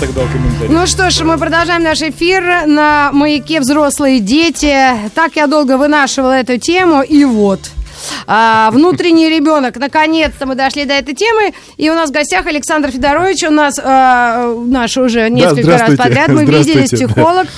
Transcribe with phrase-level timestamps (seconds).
[0.00, 0.74] Тогда комментарий.
[0.74, 4.74] Ну что ж, мы продолжаем наш эфир на маяке взрослые дети.
[5.14, 7.60] Так я долго вынашивала эту тему, и вот.
[8.26, 9.76] А, внутренний ребенок.
[9.76, 11.52] Наконец-то мы дошли до этой темы.
[11.76, 13.44] И у нас в гостях Александр Федорович.
[13.44, 16.28] У нас а, наш уже несколько раз подряд.
[16.28, 17.46] Мы виделись, психолог.
[17.46, 17.50] А,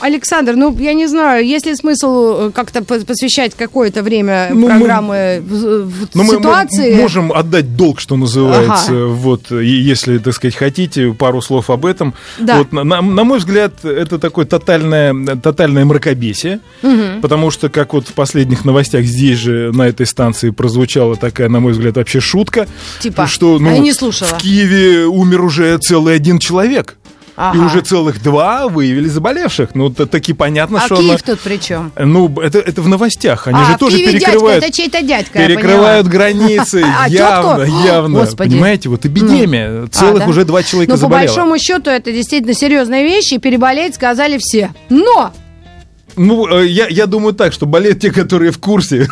[0.00, 4.68] Александр, ну, я не знаю, есть ли смысл э, как-то посвящать какое-то время Ну, мы-
[4.68, 6.94] программы в, в Ну, мы, ситуации?
[6.94, 9.06] мы можем отдать долг, что называется.
[9.06, 12.14] Вот, и если, так сказать, хотите, пару слов об этом.
[12.38, 12.58] Да.
[12.58, 16.60] Вот, на, на- мой взгляд, это такое тотальное, тотальное мракобесие.
[17.22, 21.60] Потому что, как вот в последних новостях здесь же, на этой станции, прозвучала такая, на
[21.60, 22.66] мой взгляд, вообще шутка.
[23.00, 23.26] Типа?
[23.26, 24.28] Что, ну, А я не слушала.
[24.28, 26.96] В Киеве умер уже целый один человек.
[27.36, 27.66] И Ага.
[27.66, 29.74] уже целых два выявили заболевших.
[29.74, 30.96] Ну, т- таки понятно, А что...
[30.96, 31.90] Киев она- тут при чем?
[31.98, 33.48] Ну, это, это в новостях.
[33.48, 34.60] Они а, же тоже Киеве перекрывают...
[34.62, 38.26] дядька, это чей-то дядька, перекрывают границы А, явно, явно.
[38.36, 39.86] Понимаете, вот эпидемия.
[39.88, 40.30] Целых А, да?
[40.30, 41.26] уже два человека Но по заболело.
[41.26, 44.72] большому счету это действительно серьезная вещь, и переболеть сказали все.
[44.88, 45.32] Но!
[46.16, 49.08] Ну, э, я, я думаю так, что болеют те, которые в курсе.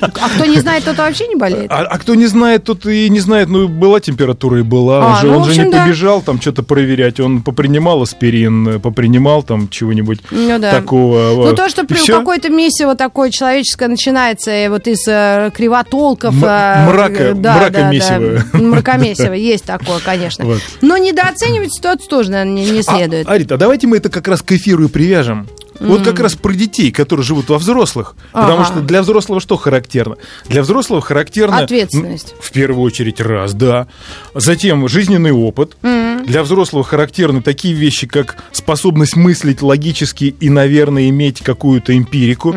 [0.00, 1.70] А кто не знает, тот вообще не болеет.
[1.70, 3.48] А, а кто не знает, тот и не знает.
[3.48, 4.98] Ну, была температура и была.
[5.06, 5.84] Он А, же, ну, он же не да.
[5.84, 7.20] побежал там что-то проверять.
[7.20, 10.70] Он попринимал аспирин, попринимал там чего-нибудь Ну да.
[10.72, 11.46] такого.
[11.48, 16.34] Ну, то, что при какой-то месиво такое человеческое начинается вот из э, кривотолков.
[16.34, 18.18] М- э, мрака- э, да, мракомесиво.
[18.18, 18.58] Да, да.
[18.58, 20.44] Мракомесиво, есть такое, конечно.
[20.44, 20.60] Вот.
[20.80, 23.28] Но недооценивать ситуацию тоже, наверное, не, не следует.
[23.28, 25.46] А, Арита, а давайте мы это как раз к эфиру и привяжем.
[25.80, 28.14] Вот как раз про детей, которые живут во взрослых.
[28.32, 28.64] Потому Ага.
[28.64, 30.16] что для взрослого что характерно?
[30.46, 31.58] Для взрослого характерно...
[31.58, 32.34] Ответственность.
[32.40, 33.86] В первую очередь, раз, да.
[34.34, 35.76] Затем жизненный опыт.
[35.82, 42.54] Для взрослого характерны такие вещи, как способность мыслить логически и, наверное, иметь какую-то эмпирику.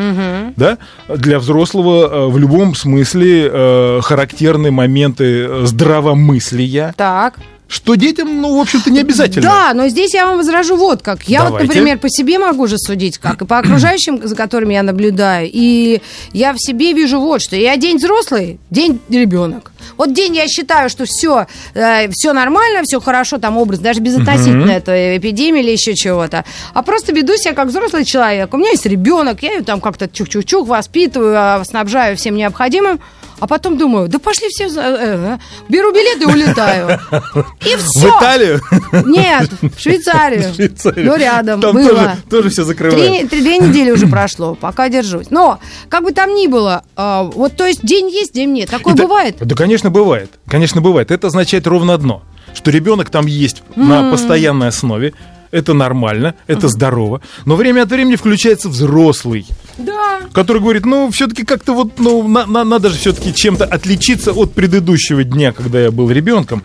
[0.56, 0.78] Да?
[1.08, 6.94] Для взрослого э, в любом смысле э, характерны моменты э, здравомыслия.
[6.96, 7.38] Так.
[7.66, 9.42] Что детям, ну, в общем-то, не обязательно.
[9.42, 11.24] Да, но здесь я вам возражу вот как.
[11.24, 11.66] Я вот, Давайте.
[11.68, 15.48] например, по себе могу же судить, как и по окружающим, за которыми я наблюдаю.
[15.50, 16.00] И
[16.32, 17.56] я в себе вижу вот что.
[17.56, 19.72] Я день взрослый, день ребенок.
[19.96, 25.18] Вот день я считаю, что все, все нормально, все хорошо, там образ, даже безотносительно этой
[25.18, 26.44] эпидемии или еще чего-то.
[26.72, 28.52] А просто веду себя как взрослый человек.
[28.52, 33.00] У меня есть ребенок, я ее там как-то чух-чух-чух воспитываю, а, снабжаю всем необходимым.
[33.40, 37.00] А потом думаю, да пошли все, э, э, беру билет и улетаю.
[37.60, 38.08] И все.
[38.12, 38.60] В Италию?
[39.04, 40.52] Нет, в Швейцарию.
[40.52, 41.06] В Швейцарию.
[41.06, 41.88] Ну, рядом Там было.
[41.88, 43.28] тоже, тоже все закрывают.
[43.30, 45.30] Три, две недели уже прошло, пока держусь.
[45.30, 45.58] Но,
[45.88, 48.70] как бы там ни было, а, вот, то есть, день есть, день нет.
[48.70, 49.36] Такое Это- бывает.
[49.40, 50.30] Да, конечно, бывает.
[50.48, 51.10] Конечно, бывает.
[51.10, 52.22] Это означает ровно одно,
[52.54, 55.12] что ребенок там есть на постоянной основе.
[55.54, 57.20] Это нормально, это здорово.
[57.44, 59.46] Но время от времени включается взрослый,
[59.78, 60.18] Да.
[60.32, 64.52] который говорит, ну, все-таки как-то вот, ну, на- на- надо же все-таки чем-то отличиться от
[64.52, 66.64] предыдущего дня, когда я был ребенком.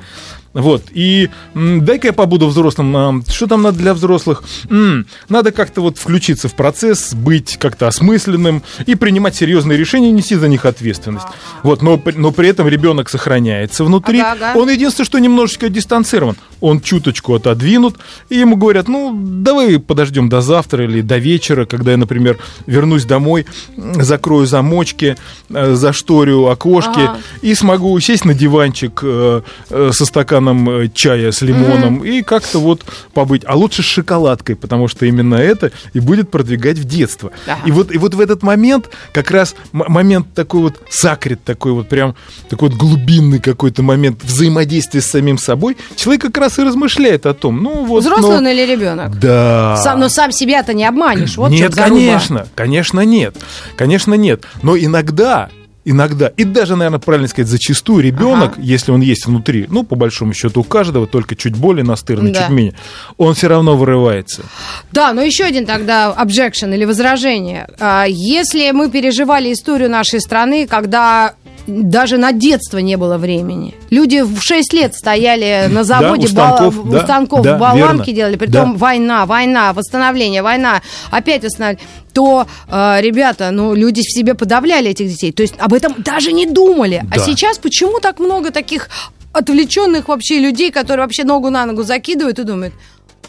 [0.52, 2.98] Вот, и дай-ка я побуду взрослым.
[2.98, 4.44] а, Что там надо для взрослых?
[4.70, 10.34] М, надо как-то вот включиться в процесс, быть как-то осмысленным и принимать серьезные решения, нести
[10.36, 11.28] за них ответственность.
[11.62, 14.20] Вот, но, но при этом ребенок сохраняется внутри.
[14.22, 14.60] Ага, ага.
[14.60, 16.36] Он единственное, что немножечко дистанцирован.
[16.62, 17.98] Он чуточку отодвинут,
[18.30, 23.06] и ему говорят, ну, давай подождем до завтра или до вечера, когда я, например, вернусь
[23.06, 23.46] домой,
[23.78, 25.16] закрою замочки,
[25.50, 27.18] э, зашторю окошки Ага.
[27.44, 32.60] и смогу сесть на диванчик э, э, со стаканом э, чая с лимоном и как-то
[32.60, 32.84] вот
[33.14, 33.44] побыть.
[33.46, 37.32] А лучше с шоколадкой, потому что именно это и будет продвигать в детство.
[37.48, 37.62] Ага.
[37.66, 41.90] И вот, и вот в этот момент, как раз момент такой вот сакрет, такой вот
[41.90, 42.16] прям,
[42.50, 47.34] такой вот глубинный какой-то момент взаимодействия с самим собой, человек как раз и размышляет о
[47.34, 48.04] том, ну вот...
[48.04, 49.20] Взрослый ну, он или ребенок?
[49.20, 49.78] Да.
[49.78, 51.38] Сам, но сам себя-то не обманешь.
[51.38, 53.36] Вот нет, конечно, конечно нет,
[53.76, 54.46] конечно нет.
[54.62, 55.50] Но иногда,
[55.90, 58.62] иногда, и даже, наверное, правильно сказать, зачастую ребенок, Ага.
[58.62, 62.42] если он есть внутри, ну, по большому счету у каждого, только чуть более настырный, Да.
[62.42, 62.74] чуть менее,
[63.18, 64.44] он все равно вырывается.
[64.92, 67.68] Да, но еще один тогда objection или возражение.
[67.80, 71.34] А, Если мы переживали историю нашей страны, когда
[71.70, 73.76] даже на детство не было времени.
[73.90, 78.08] Люди в 6 лет стояли на заводе, у станков, ба- у да, станков да, болванки
[78.10, 78.14] верно.
[78.14, 78.78] делали, притом Да.
[78.78, 80.82] война, война, восстановление, война,
[81.12, 81.84] опять восстановление,
[82.14, 85.32] то, э, ребята, ну, люди в себе подавляли этих детей.
[85.32, 87.06] То есть об этом даже не думали.
[87.12, 87.24] А Да.
[87.24, 88.90] сейчас почему так много таких
[89.32, 92.74] отвлеченных вообще людей, которые вообще ногу на ногу закидывают и думают,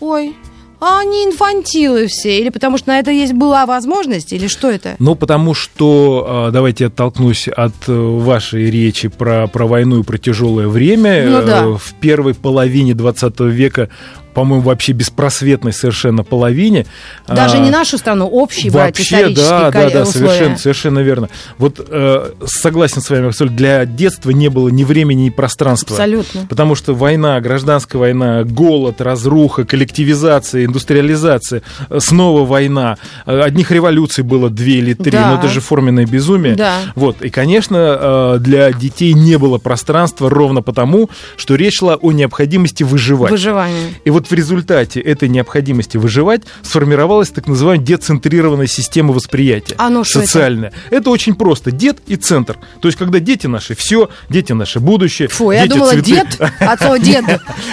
[0.01, 0.35] ой,
[0.81, 2.41] а они инфантилы все?
[2.41, 4.33] Или потому что на это есть была возможность?
[4.33, 4.97] Или что это?
[4.99, 10.17] Ну, потому что, а, давайте оттолкнусь от э, вашей речи про, про войну и про
[10.19, 11.27] тяжелое время.
[11.29, 11.65] Ну да.
[11.65, 13.89] Э, В первой половине 20 века
[14.35, 16.87] по-моему, вообще беспросветной совершенно половине.
[17.27, 20.29] Даже А, не нашу страну, общий брать Вообще, исторические да, да, да, условия.
[20.29, 21.29] совершенно, совершенно верно.
[21.59, 23.57] Вот э, согласен с вами, абсолютно.
[23.57, 25.95] Для детства не было ни времени, ни пространства.
[25.97, 26.47] Абсолютно.
[26.49, 32.97] Потому что война, гражданская война, голод, разруха, коллективизация, индустриализация, э, снова война.
[33.27, 35.31] Э, Одних революций было две или три, Да.
[35.33, 36.55] но это же форменное безумие.
[36.55, 36.79] Да.
[36.95, 37.23] Вот.
[37.23, 42.83] И, конечно, э, для детей не было пространства ровно потому, что речь шла о необходимости
[42.83, 43.31] выживать.
[43.31, 43.95] Выживание.
[44.05, 49.75] И вот в результате этой необходимости выживать сформировалась так называемая децентрированная система восприятия.
[49.79, 50.29] А ну, что это?
[50.29, 50.73] социальная.
[50.91, 51.11] Это?
[51.11, 51.71] очень просто.
[51.71, 52.59] Дед и центр.
[52.81, 55.29] То есть, когда дети наши все, дети наше будущее.
[55.29, 56.11] Фу, я дети думала, цветы.
[56.11, 56.41] дед,
[56.79, 57.25] слова дед.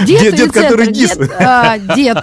[0.05, 1.15] Дед, Дед- дед, который гис.
[1.15, 2.17] Дед, а, дед.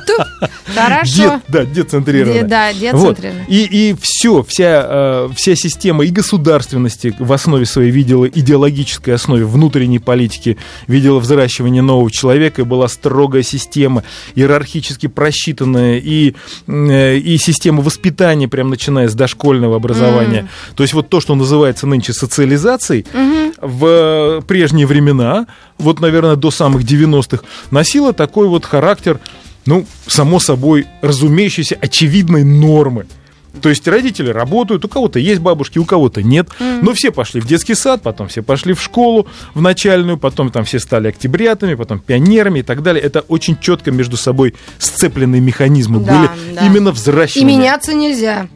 [0.75, 1.23] Хорошо.
[1.23, 2.43] Дед, да, децентрированная.
[2.43, 3.17] Де- да, Вот.
[3.17, 3.47] децентрированная.
[3.49, 9.45] И, и все, вся, э, вся система и государственности в основе своей видела идеологической основе
[9.45, 10.57] внутренней политики,
[10.87, 14.05] видела взращивание нового человека, и была строгая система,
[14.35, 16.35] иерархически просчитанная, и,
[16.67, 20.49] э, и система воспитания, прям начиная с дошкольного образования.
[20.75, 23.07] То есть вот то, что называется нынче социализацией,
[23.61, 25.47] в э, прежние времена,
[25.79, 29.21] вот, наверное, до самых 90-х, носила такой вот характер,
[29.67, 33.07] ну, само собой, разумеющейся очевидной нормы.
[33.63, 36.49] То есть родители работают, у кого-то есть бабушки, у кого-то нет.
[36.83, 40.65] Но все пошли в детский сад, потом все пошли в школу, в начальную, потом там
[40.65, 43.03] все стали октябрятами, потом пионерами и так далее.
[43.03, 46.67] Это очень четко между собой сцепленные механизмы Да, были да.
[46.67, 47.57] именно И взращивания.
[47.59, 48.49] меняться нельзя.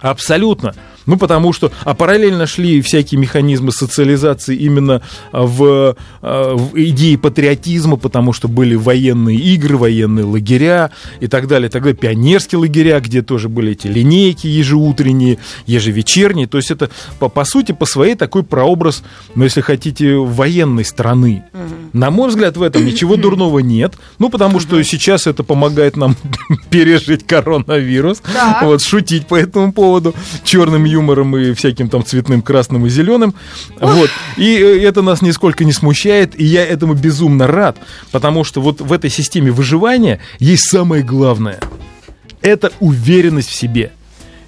[0.00, 0.74] Абсолютно.
[1.06, 1.70] Ну, потому что...
[1.84, 8.48] А параллельно шли всякие механизмы социализации именно а, в, а, в идеи патриотизма, потому что
[8.48, 11.70] были военные игры, военные лагеря и так далее.
[11.70, 16.48] Тогда пионерские лагеря, где тоже были эти линейки ежеутренние, ежевечерние.
[16.48, 19.04] То есть это, по, по сути, по своей такой прообраз,
[19.34, 21.44] ну, если хотите, военной страны.
[21.92, 23.94] На мой взгляд, в этом ничего дурного нет.
[24.18, 26.16] Ну, потому что сейчас это помогает нам
[26.70, 28.22] пережить коронавирус.
[28.32, 28.62] Так.
[28.64, 30.95] Вот, шутить по этому поводу черным юмором
[31.36, 33.34] и всяким там цветным красным и зеленым.
[33.80, 34.10] Вот.
[34.36, 37.78] И э, это нас нисколько не смущает, и я этому безумно рад,
[38.12, 41.60] потому что вот в этой системе выживания есть самое главное.
[42.42, 43.92] Это уверенность в себе.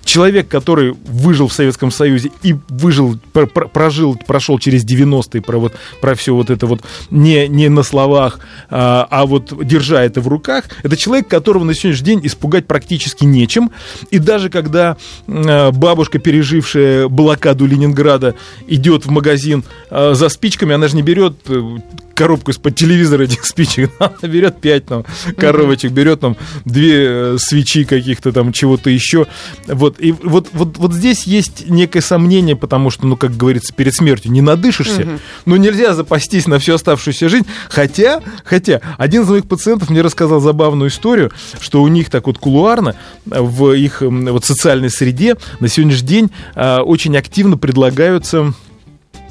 [0.08, 5.58] Человек, который выжил в Советском Союзе и выжил, пр- пр- прожил, прошел через 90-е, про,
[5.58, 8.40] вот, про все вот это вот не, не на словах,
[8.70, 13.25] а, а вот держа это в руках, это человек, которого на сегодняшний день испугать практически
[13.25, 13.70] нечем.
[14.10, 14.96] И даже когда
[15.26, 18.34] э, бабушка, пережившая блокаду Ленинграда,
[18.66, 21.76] идет в магазин э, за спичками, она же не берет э,
[22.18, 25.04] коробку из-под телевизора этих спичек, она берет пять там
[25.36, 29.28] коробочек, берет там две э, свечи каких-то там чего-то еще.
[29.68, 33.94] Вот, и вот, вот, вот здесь есть некое сомнение, потому что, ну, как говорится, перед
[33.94, 37.46] смертью не надышишься, но нельзя запастись на всю оставшуюся жизнь.
[37.68, 41.30] Хотя, хотя, один из моих пациентов мне рассказал забавную историю,
[41.60, 46.82] что у них так вот кулуарно в их вот социальной среде на сегодняшний день а,
[46.82, 48.54] очень активно предлагаются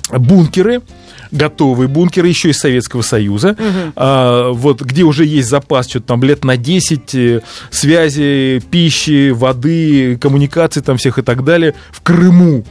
[0.10, 0.82] бункеры,
[1.32, 3.56] готовые бункеры еще из Советского Союза,
[3.96, 10.18] а, вот, где уже есть запас что-то там лет на 10 э, связи, пищи, воды,
[10.18, 12.64] коммуникаций там всех и так далее в Крыму.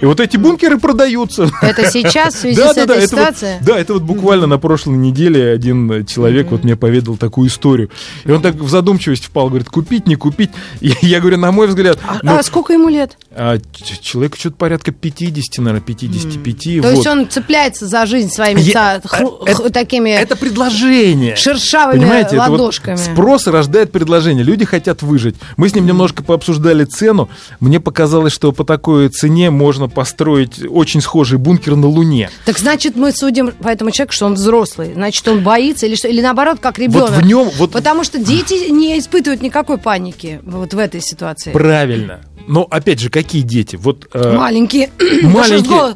[0.00, 1.50] И вот эти бункеры продаются.
[1.62, 3.52] Это сейчас в связи Да, с да, да, этой это вот- ситуацией?
[3.62, 7.90] да, это вот буквально на прошлой неделе один человек вот мне поведал такую историю.
[8.24, 10.50] И он так в задумчивость впал, говорит, купить, не купить.
[10.80, 13.16] И я говорю, на мой взгляд, А, ну, а сколько ему лет?
[13.34, 16.80] а, ч- человеку что-то порядка 50, наверное, 55.
[16.82, 16.90] То вот.
[16.96, 21.36] есть он цепляется за жизнь своими Я- ца- хру- это- х- такими Это предложение.
[21.36, 22.96] шершавыми Понимаете, это вот ладошками.
[22.96, 24.44] спрос рождает предложение.
[24.44, 25.36] Люди хотят выжить.
[25.56, 27.28] Мы с ним немножко пообсуждали цену.
[27.60, 32.30] Мне показалось, что по такой цене можно построить очень схожий бункер на Луне.
[32.44, 34.92] Так значит, мы судим по этому человеку, что он взрослый.
[34.94, 36.08] Значит, он боится или что?
[36.08, 37.10] Или наоборот, как ребенок.
[37.10, 41.52] Вот в нем, вот Потому что дети не испытывают никакой паники вот в этой ситуации.
[41.52, 42.20] правильно.
[42.46, 43.76] Но опять же, какие дети?
[43.76, 44.90] Вот э, Маленькие.
[45.22, 45.94] Маленькие.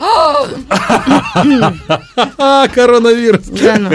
[2.39, 3.45] а, коронавирус.
[3.47, 3.91] Да ну.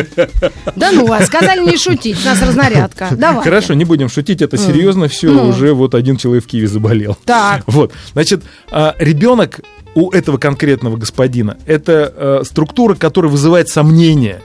[0.75, 3.09] Да ну вас, сказали не шутить, у нас разнарядка.
[3.11, 3.43] Давай.
[3.43, 5.49] Хорошо, не будем шутить, это серьезно, все, Ну.
[5.49, 7.17] уже вот один человек в Киеве заболел.
[7.25, 7.63] Так.
[7.67, 9.61] Вот, значит, а, ребенок
[9.95, 14.41] у этого конкретного господина, это э, структура, которая вызывает сомнения.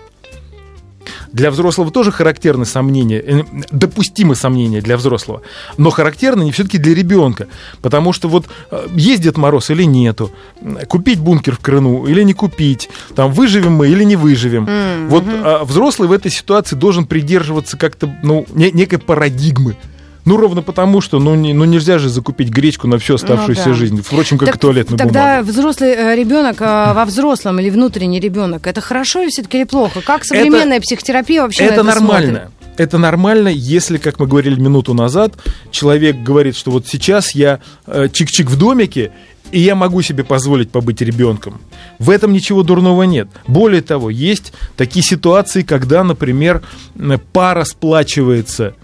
[1.32, 5.42] Для взрослого тоже характерны сомнения, э, допустимы сомнения для взрослого,
[5.76, 7.46] но характерны не все-таки для ребенка,
[7.82, 10.30] потому что вот э, есть Дед Мороз или нету,
[10.88, 14.68] купить бункер в Крыну или не купить, там выживем мы или не выживем.
[15.08, 19.76] Вот а, взрослый в этой ситуации должен придерживаться как-то, ну, не- некой парадигмы.
[20.24, 23.72] Ну, ровно потому, что ну, не, ну нельзя же закупить гречку на всю оставшуюся Ну
[23.72, 23.76] да.
[23.76, 24.02] жизнь.
[24.02, 25.50] Впрочем, как Так и туалетную Тогда бумагу.
[25.50, 30.00] взрослый э, ребенок э, во взрослом или внутренний ребенок, это хорошо все-таки или плохо?
[30.02, 32.30] Как современная психотерапия вообще на Это это нормально.
[32.30, 32.50] смотрит?
[32.76, 35.34] Это нормально, если, как мы говорили минуту назад,
[35.70, 39.12] человек говорит, что вот сейчас я э, чик-чик в домике,
[39.52, 41.60] и я могу себе позволить побыть ребенком.
[41.98, 43.28] В этом ничего дурного нет.
[43.46, 46.62] Более того, есть такие ситуации, когда, например,
[47.32, 48.74] пара сплачивается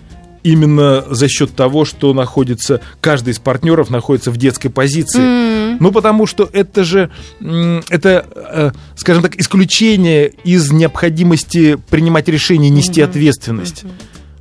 [0.46, 5.76] именно за счет того, что находится, каждый из партнеров находится в детской позиции.
[5.80, 7.10] Ну, потому что это же,
[7.40, 13.84] это, э, скажем так, исключение из необходимости принимать решения и нести ответственность.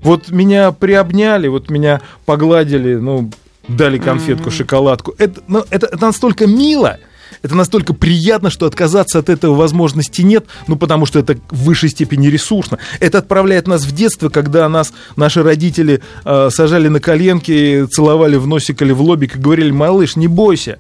[0.04, 3.32] Вот меня приобняли, вот меня погладили, ну,
[3.68, 5.16] дали конфетку, шоколадку.
[5.18, 7.00] Это, ну, это, это настолько мило,
[7.46, 11.90] это настолько приятно, что отказаться от этого возможности нет, ну, потому что это в высшей
[11.90, 12.80] степени ресурсно.
[13.00, 18.48] Это отправляет нас в детство, когда нас наши родители э, сажали на коленки, целовали в
[18.48, 20.80] носик или в лобик и говорили, малыш, не бойся,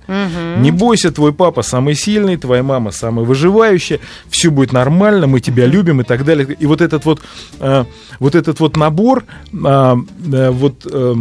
[0.57, 5.67] не бойся, твой папа самый сильный, твоя мама самая выживающая, все будет нормально, мы тебя
[5.67, 6.47] любим и так далее.
[6.59, 7.21] И вот этот вот,
[7.59, 7.85] э,
[8.19, 9.25] вот этот вот набор,
[9.63, 9.97] а,
[10.33, 11.15] э, вот э,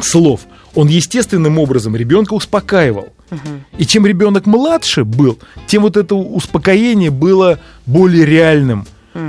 [0.00, 0.40] слов,
[0.74, 3.12] он естественным образом ребенка успокаивал.
[3.76, 8.86] И чем ребенок младше был, тем вот это успокоение было более реальным.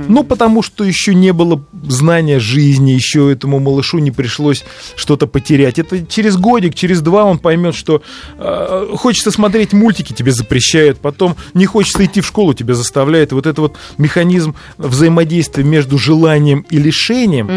[0.08, 4.64] Ну, потому что еще не было знания жизни, еще этому малышу не пришлось
[4.96, 5.78] что-то потерять.
[5.78, 8.02] Это через годик, через два он поймет, что
[8.38, 13.32] э, хочется смотреть мультики, тебе запрещают, потом не хочется идти в школу, тебя заставляют.
[13.32, 17.50] Вот это вот механизм взаимодействия между желанием и лишением,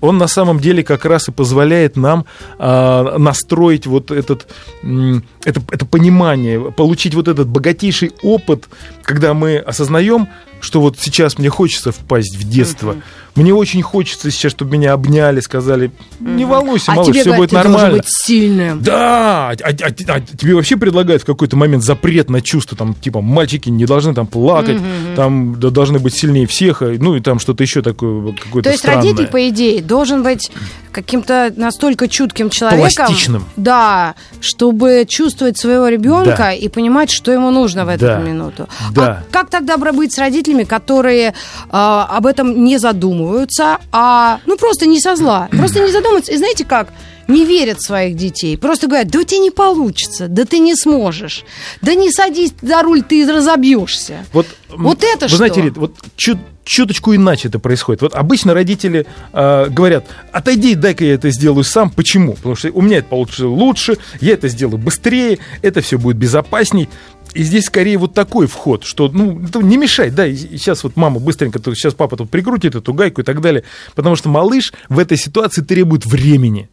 [0.00, 2.24] он на самом деле как раз и позволяет нам
[2.58, 4.46] э, настроить вот этот,
[4.82, 8.68] м, это, это понимание, получить вот этот богатейший опыт,
[9.02, 10.28] когда мы осознаем,
[10.60, 12.96] что вот сейчас мне хочется впасть в детство.
[13.34, 17.38] Мне очень хочется сейчас, чтобы меня обняли, сказали, не волнуйся, А малыш, тебе все говорят,
[17.38, 17.96] будет ты нормально.
[17.98, 18.82] быть сильным.
[18.82, 22.94] Да, а, а- а- а тебе вообще предлагают в какой-то момент запрет на чувства, там,
[22.94, 24.78] типа, мальчики не должны там плакать,
[25.14, 28.70] там да, должны быть сильнее всех, а, ну и там что-то еще такое, какое-то То
[28.70, 29.02] есть странное.
[29.04, 30.50] родитель, по идее, должен быть
[30.90, 33.44] каким-то настолько чутким человеком, Пластичным.
[33.56, 36.52] да, чтобы чувствовать своего ребенка Да.
[36.52, 38.18] и понимать, что ему нужно в эту Да.
[38.18, 38.68] минуту.
[38.92, 39.22] Да.
[39.28, 41.34] А как тогда быть с родителями, которые
[41.70, 46.32] а, об этом не задумываются, а ну просто не со зла, просто не задумываются.
[46.32, 46.92] И знаете как?
[47.26, 48.56] Не верят в своих детей.
[48.56, 51.44] Просто говорят, да у тебя не получится, да ты не сможешь,
[51.82, 54.24] да не садись за руль, ты разобьешься.
[54.32, 55.36] Вот, Вот это вы что?
[55.36, 56.38] знаете, Рит, вот чуть
[56.68, 58.02] чуточку иначе это происходит.
[58.02, 61.90] Вот обычно родители э, говорят, отойди, дай-ка я это сделаю сам.
[61.90, 62.34] Почему?
[62.34, 66.88] Потому что у меня это получится лучше, я это сделаю быстрее, это все будет безопасней.
[67.34, 71.20] И здесь скорее вот такой вход, что, ну, не мешай, да, и сейчас вот мама
[71.20, 75.16] быстренько, сейчас папа тут прикрутит эту гайку и так далее, потому что малыш в этой
[75.16, 76.68] ситуации требует времени,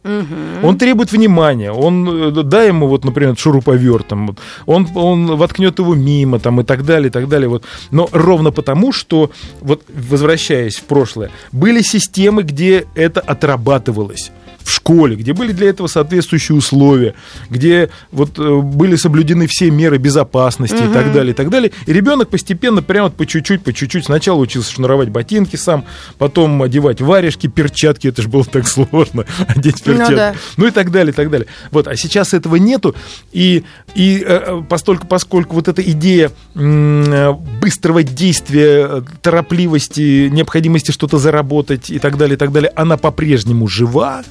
[0.62, 5.78] он требует внимания, он, э, дай ему вот, например, шуруповерт, там, вот, он, он воткнет
[5.78, 9.82] его мимо, там, и так далее, и так далее, вот, но ровно потому, что, вот,
[9.88, 14.32] возвращаясь в прошлое, были системы, где это отрабатывалось,
[14.66, 17.14] в школе, где были для этого соответствующие условия,
[17.50, 21.70] где вот э, были соблюдены все меры безопасности и так далее, и так далее.
[21.86, 25.84] И ребенок постепенно, прямо по чуть-чуть, по чуть-чуть, сначала учился шнуровать ботинки сам,
[26.18, 30.14] потом одевать варежки, перчатки, это же было так сложно, одеть Ну перчатки.
[30.16, 30.34] да.
[30.56, 31.46] Ну и так далее, и так далее.
[31.70, 32.96] Вот, а сейчас этого нету,
[33.30, 33.62] и,
[33.94, 41.88] и э, постольку, поскольку вот эта идея э, быстрого действия, э, торопливости, необходимости что-то заработать
[41.90, 44.24] и так далее, и так далее, она по-прежнему жива,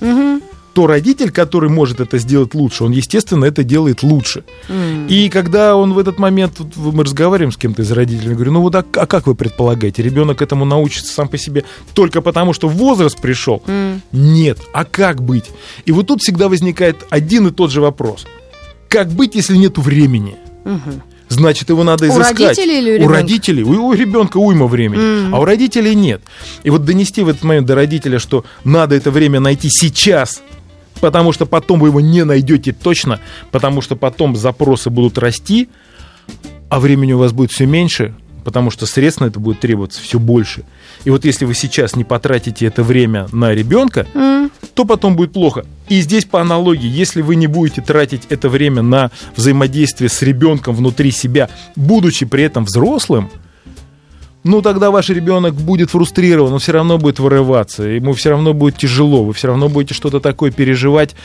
[0.75, 4.44] то родитель, который может это сделать лучше, он, естественно, это делает лучше.
[5.08, 8.62] И когда он в этот момент, вот мы разговариваем с кем-то из родителей, говорю, ну
[8.62, 11.63] вот а, а как вы предполагаете, ребенок этому научится сам по себе
[11.94, 13.63] только потому, что возраст пришел?
[14.12, 14.60] Нет.
[14.74, 15.46] А как быть?
[15.86, 18.25] И вот тут всегда возникает один и тот же вопрос.
[18.89, 20.36] Как быть, если нету времени?
[21.29, 22.39] Значит, его надо У изыскать.
[22.39, 23.13] родителей или у ребенка?
[23.13, 23.63] родителей.
[23.63, 25.34] У, у ребенка уйма времени.
[25.34, 26.22] А у родителей нет.
[26.63, 30.44] И вот донести в этот момент до родителя, что надо это время найти сейчас,
[31.02, 33.20] потому что потом вы его не найдете точно,
[33.52, 35.70] потому что потом запросы будут расти,
[36.70, 40.20] а времени у вас будет все меньше, потому что средств на это будет требоваться все
[40.20, 40.64] больше.
[41.04, 44.08] И вот если вы сейчас не потратите это время на ребенка,
[44.74, 45.66] то потом будет плохо.
[45.90, 50.75] И здесь по аналогии, если вы не будете тратить это время на взаимодействие с ребенком
[50.75, 53.30] внутри себя, будучи при этом взрослым,
[54.46, 58.78] ну тогда ваш ребенок будет фрустрирован, он все равно будет вырываться, ему все равно будет
[58.78, 61.16] тяжело, вы все равно будете что-то такое переживать,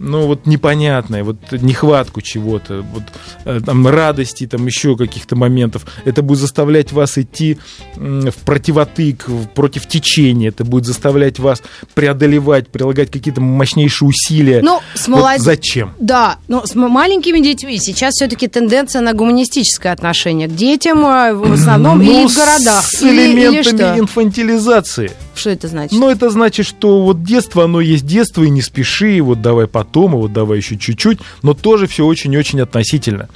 [0.00, 3.02] ну вот непонятное, вот нехватку чего-то, вот
[3.44, 5.84] э, там радости, там еще каких-то моментов.
[6.06, 7.58] Это будет заставлять вас идти
[7.96, 14.60] в противотык, против течения, это будет заставлять вас преодолевать, прилагать какие-то мощнейшие усилия.
[14.62, 15.36] Ну, с молод...
[15.36, 15.92] вот зачем?
[16.00, 21.52] Да, но с маленькими детьми сейчас все-таки тенденция на гуманистическое отношение к детям э, в
[21.52, 22.69] основном ну, или в городах.
[22.70, 25.12] С элементами или, или инфантилизации.
[25.34, 25.98] Что это значит?
[25.98, 30.14] Ну, это значит, что вот детство, оно есть детство, и не спеши, вот давай потом,
[30.14, 33.28] и вот давай еще чуть-чуть, но тоже все очень-очень относительно.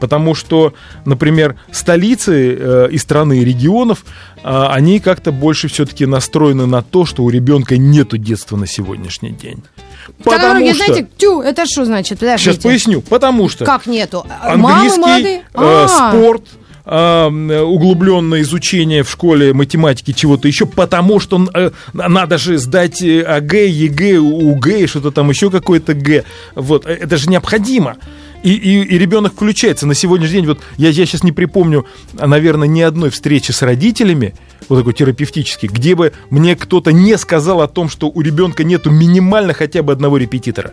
[0.00, 4.04] Потому что, например, столицы э, и страны, и регионов,
[4.36, 9.30] э, они как-то больше все-таки настроены на то, что у ребенка нету детства на сегодняшний
[9.30, 9.62] день.
[10.22, 10.84] Потому что...
[10.84, 12.20] знаете, тю, это что значит?
[12.20, 12.52] Подождите.
[12.52, 13.00] Сейчас поясню.
[13.02, 13.64] Потому что...
[13.64, 14.24] Как нету?
[14.40, 15.42] Английский, Мамы молодые?
[15.54, 16.44] Э, спорт,
[16.88, 23.52] углубленное изучение в школе математики чего-то еще, потому что э, надо же сдать э, ОГЭ,
[23.52, 26.24] ЕГЭ, УГЭ, что-то там еще какое-то Г.
[26.54, 27.96] Вот, э, это же необходимо.
[28.42, 29.86] И, и, и ребенок включается.
[29.86, 34.34] На сегодняшний день, вот я, я сейчас не припомню, наверное, ни одной встречи с родителями,
[34.68, 38.90] вот такой терапевтической, где бы мне кто-то не сказал о том, что у ребенка нету
[38.90, 40.72] минимально хотя бы одного репетитора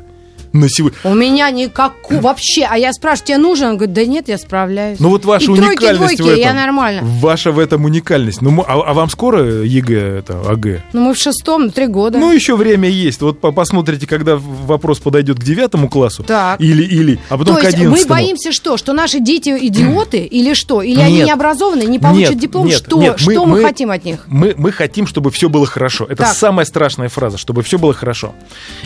[0.56, 0.98] на сегодня.
[1.04, 2.68] У меня никакого вообще.
[2.70, 3.68] А я спрашиваю, тебе нужен?
[3.70, 5.00] Он говорит, да нет, я справляюсь.
[5.00, 6.40] Ну вот ваша И уникальность тройки, двойки, в этом.
[6.40, 7.02] я нормально.
[7.04, 8.42] Ваша в этом уникальность.
[8.42, 10.84] Ну, а, а вам скоро ЕГЭ, это, ОГЭ?
[10.94, 12.18] Ну мы в шестом, три года.
[12.18, 13.22] Ну еще время есть.
[13.22, 16.24] Вот посмотрите, когда вопрос подойдет к девятому классу.
[16.24, 16.60] Так.
[16.62, 17.96] Или, или, а потом То к одиннадцатому.
[17.98, 18.78] мы боимся что?
[18.78, 20.82] Что наши дети идиоты или что?
[20.82, 21.06] Или нет.
[21.06, 22.68] они не образованы, не получат нет, диплом?
[22.68, 24.24] Нет, что нет, что мы, мы хотим от них?
[24.28, 26.06] Мы, мы хотим, чтобы все было хорошо.
[26.06, 26.36] Это так.
[26.36, 28.34] самая страшная фраза, чтобы все было хорошо.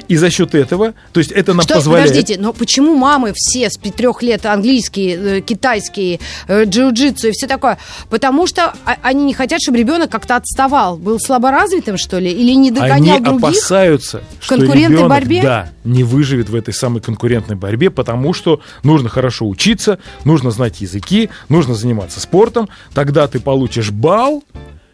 [0.07, 1.75] И за счет этого, то есть это нам что?
[1.75, 2.09] позволяет...
[2.09, 7.47] Подождите, но почему мамы все с трех лет английские, э, китайские, э, джиу-джитсу и все
[7.47, 7.77] такое?
[8.09, 12.53] Потому что а, они не хотят, чтобы ребенок как-то отставал, был слаборазвитым, что ли, или
[12.53, 13.43] не догонял они других?
[13.43, 15.41] опасаются, в конкурентной ребенок, борьбе?
[15.41, 20.81] Да, не выживет в этой самой конкурентной борьбе, потому что нужно хорошо учиться, нужно знать
[20.81, 24.43] языки, нужно заниматься спортом, тогда ты получишь балл,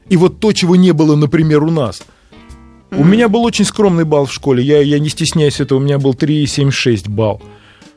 [0.09, 2.01] и вот то, чего не было, например, у нас–
[2.97, 5.99] у меня был очень скромный балл в школе, я, я не стесняюсь этого, у меня
[5.99, 7.41] был 3,76 балл.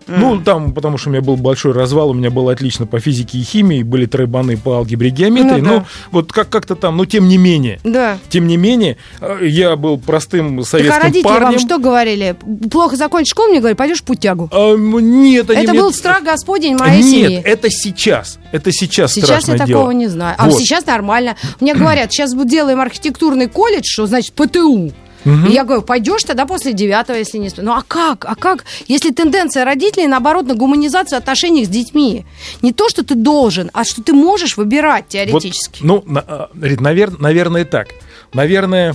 [0.09, 3.39] Ну, там, потому что у меня был большой развал, у меня было отлично по физике
[3.39, 5.71] и химии, были тройбаны по алгебре и геометрии, ну, да.
[5.71, 7.79] но вот как- как-то там, но тем не менее.
[7.85, 8.19] Да.
[8.29, 11.51] Тем не менее, э, я был простым советским так, а родители парнем.
[11.51, 12.37] вам что говорили?
[12.71, 14.49] Плохо закончишь школу, мне говорили, пойдешь путягу.
[14.53, 17.37] А, нет, Это был страх Господень моей нет, семьи.
[17.37, 18.39] Нет, это сейчас.
[18.53, 20.35] Это сейчас Сейчас я такого не знаю.
[20.39, 20.59] А вот.
[20.59, 21.37] сейчас нормально.
[21.61, 24.93] Мне говорят, сейчас делаем архитектурный колледж, что значит ПТУ.
[25.29, 25.49] Угу.
[25.49, 27.51] И я говорю, пойдешь тогда после девятого, если не...
[27.57, 28.25] Ну а как?
[28.25, 28.65] А как?
[28.87, 32.25] Если тенденция родителей, наоборот, на гуманизацию отношений с детьми.
[32.63, 35.83] Не то, что ты должен, а что ты можешь выбирать теоретически.
[35.83, 37.89] Вот, ну, на, навер, наверное, так.
[38.33, 38.95] Наверное,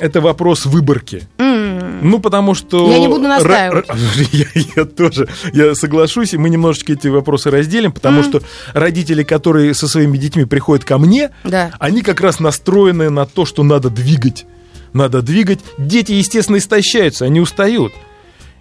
[0.00, 1.26] это вопрос выборки.
[1.38, 2.00] Mm.
[2.02, 2.90] Ну, потому что...
[2.90, 3.86] Я не буду настаивать.
[4.32, 8.24] Я, я тоже, я соглашусь, и мы немножечко эти вопросы разделим, потому mm.
[8.24, 11.72] что родители, которые со своими детьми приходят ко мне, да.
[11.78, 14.44] они как раз настроены на то, что надо двигать
[14.94, 15.60] надо двигать.
[15.76, 17.92] Дети, естественно, истощаются, они устают.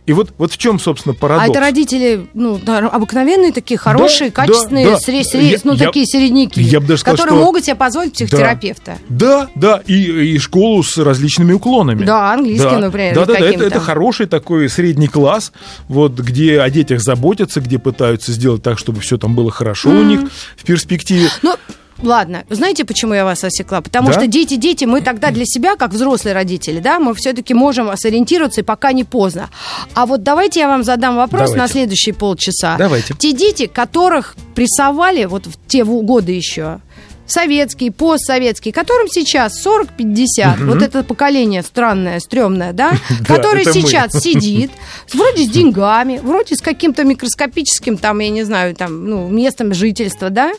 [0.06, 1.48] И вот, вот в чем, собственно, парадокс.
[1.48, 5.00] А это родители, ну, обыкновенные такие, хорошие, да, качественные, да, да.
[5.00, 7.46] Сред, сред, я, ну, я, такие середняки, я бы даже сказал, которые что...
[7.46, 8.98] могут себе позволить психотерапевта.
[9.08, 12.04] Да, да, и, и школу с различными уклонами.
[12.04, 12.80] Да, английский, да.
[12.80, 13.16] например.
[13.16, 15.54] Да, да, да, это, это хороший такой средний класс,
[15.88, 20.02] вот, где о детях заботятся, где пытаются сделать так, чтобы все там было хорошо mm-hmm.
[20.02, 20.20] у них
[20.58, 21.30] в перспективе.
[21.44, 21.56] Ну,
[22.02, 23.82] Ладно, знаете, почему я вас осекла?
[23.82, 24.14] Потому да?
[24.14, 28.62] что дети, дети, мы тогда для себя, как взрослые родители, да, мы все-таки можем сориентироваться,
[28.62, 29.50] и пока не поздно.
[29.94, 31.58] А вот давайте я вам задам вопрос давайте.
[31.58, 32.76] на следующие полчаса.
[32.78, 33.14] Давайте.
[33.14, 36.80] Те дети, которых прессовали вот в те годы еще,
[37.26, 40.74] советские, постсоветские, которым сейчас 40-50, угу.
[40.74, 42.94] вот это поколение странное, стрёмное, да,
[43.28, 44.72] которое сейчас сидит,
[45.14, 50.30] вроде с деньгами, вроде с каким-то микроскопическим, там, я не знаю, там, ну, местом жительства,
[50.30, 50.54] да,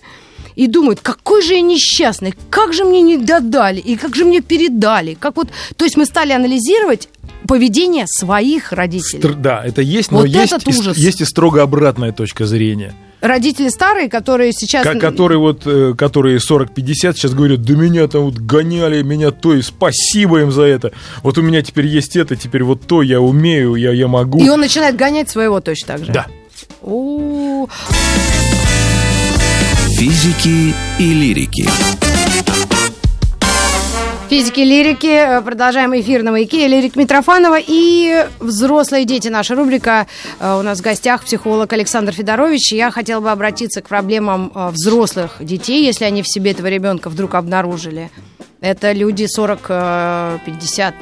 [0.57, 4.41] и думают, какой же я несчастный, как же мне не додали, и как же мне
[4.41, 5.15] передали.
[5.15, 7.09] Как вот, то есть мы стали анализировать
[7.47, 9.21] поведение своих родителей.
[9.21, 10.53] Стр- да, это есть, но вот есть.
[10.67, 14.87] И, есть и строго обратная точка зрения родители старые, которые сейчас...
[14.99, 19.63] Которые вот, э, которые 40-50 сейчас говорят, да меня там вот гоняли, меня то, и
[19.63, 20.93] спасибо им за это.
[21.23, 24.39] Вот у меня теперь есть это, теперь вот то, я умею, я, я могу.
[24.39, 26.13] И он начинает гонять своего точно так же.
[26.13, 26.27] Да.
[26.83, 27.69] У-у-у
[30.05, 31.67] физики и лирики.
[34.29, 35.07] Физики лирики.
[35.07, 36.69] Э, продолжаем эфир на маяке.
[36.69, 39.29] Лирик Митрофанова и взрослые дети.
[39.29, 40.07] Наша рубрика.
[40.41, 42.75] Э, у нас в гостях психолог Александр Федорович.
[42.75, 47.09] Я хотела бы обратиться к проблемам э, взрослых детей, если они в себе этого ребенка
[47.09, 48.11] вдруг обнаружили.
[48.61, 50.93] Это люди 40-50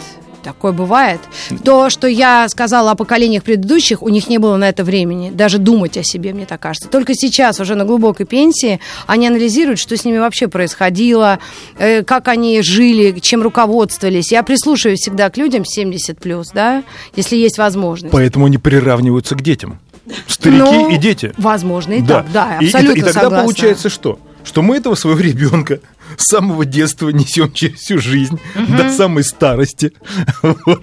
[0.43, 1.21] Такое бывает.
[1.65, 5.31] То, что я сказала о поколениях предыдущих, у них не было на это времени.
[5.31, 6.89] Даже думать о себе, мне так кажется.
[6.89, 11.39] Только сейчас, уже на глубокой пенсии, они анализируют, что с ними вообще происходило,
[11.79, 14.33] э, как они жили, чем руководствовались.
[14.33, 16.83] Я прислушиваюсь всегда к людям 70 плюс, да,
[17.15, 18.13] если есть возможность.
[18.13, 19.79] Поэтому они приравниваются к детям.
[20.27, 21.33] Старики ну, и дети.
[21.39, 22.23] Возможно, и да.
[22.23, 23.45] так, да, абсолютно и, и, и тогда согласна.
[23.45, 24.19] получается что?
[24.45, 25.81] Что мы этого своего ребенка
[26.17, 28.77] с самого детства несем через всю жизнь угу.
[28.77, 29.93] до самой старости.
[30.43, 30.83] Вот.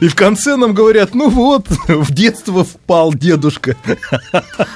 [0.00, 3.76] И в конце нам говорят, ну вот, в детство впал дедушка.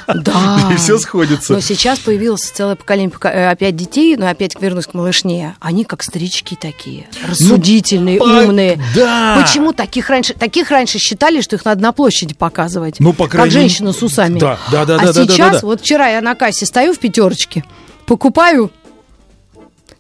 [0.07, 0.70] Да.
[0.72, 1.53] И все сходится.
[1.53, 5.57] Но сейчас появилось целое поколение э, опять детей, но опять вернусь к малышне.
[5.61, 8.81] Они как старички такие, рассудительные, ну, умные.
[8.94, 9.38] Да.
[9.42, 13.01] Почему таких раньше, таких раньше считали, что их надо на площади показывать?
[13.01, 13.51] Ну, по крайней...
[13.51, 14.38] Как женщину с усами.
[14.38, 14.96] Да, да, да.
[14.96, 15.66] А да, сейчас, да, да, да.
[15.66, 17.64] вот вчера я на кассе стою в пятерочке,
[18.07, 18.70] покупаю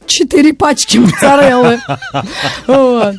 [0.06, 1.80] четыре пачки моцареллы.
[2.66, 3.16] Вот.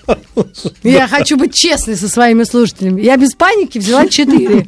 [0.84, 3.02] Я хочу быть честной со своими слушателями.
[3.02, 4.67] Я без паники взяла четыре.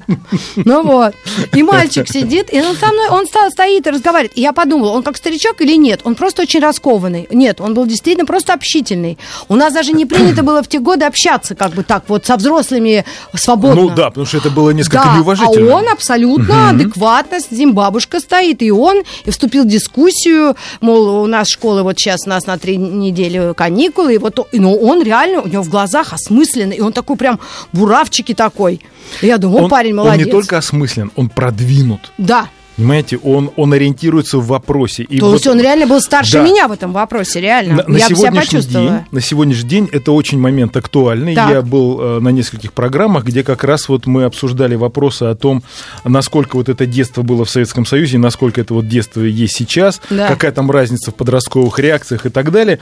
[0.55, 1.13] Ну вот.
[1.53, 4.37] И мальчик сидит, и он со мной, он стоит и разговаривает.
[4.37, 6.01] И я подумала, он как старичок или нет?
[6.03, 7.27] Он просто очень раскованный.
[7.31, 9.17] Нет, он был действительно просто общительный.
[9.47, 12.35] У нас даже не принято было в те годы общаться как бы так вот со
[12.35, 13.81] взрослыми свободно.
[13.81, 15.73] Ну да, потому что это было несколько да, неуважительно.
[15.73, 21.23] А он абсолютно адекватно, с ним бабушка стоит, и он и вступил в дискуссию, мол,
[21.23, 24.75] у нас школы вот сейчас сейчас у нас на три недели каникулы, и вот ну,
[24.75, 27.39] он реально, у него в глазах осмысленный, и он такой прям
[27.71, 28.81] буравчики такой.
[29.21, 30.19] И я думаю, он, парень молодец.
[30.19, 32.11] Он не только осмыслен, он продвинут.
[32.17, 35.03] Да, Понимаете, он, он ориентируется в вопросе.
[35.03, 36.43] И То вот, есть он реально был старше да.
[36.43, 37.83] меня в этом вопросе, реально.
[37.85, 38.89] На, Я на себя почувствовала.
[38.89, 41.35] День, на сегодняшний день это очень момент актуальный.
[41.35, 41.49] Так.
[41.49, 45.61] Я был э, на нескольких программах, где как раз вот мы обсуждали вопросы о том,
[46.05, 50.29] насколько вот это детство было в Советском Союзе, насколько это вот детство есть сейчас, да.
[50.29, 52.79] какая там разница в подростковых реакциях и так далее.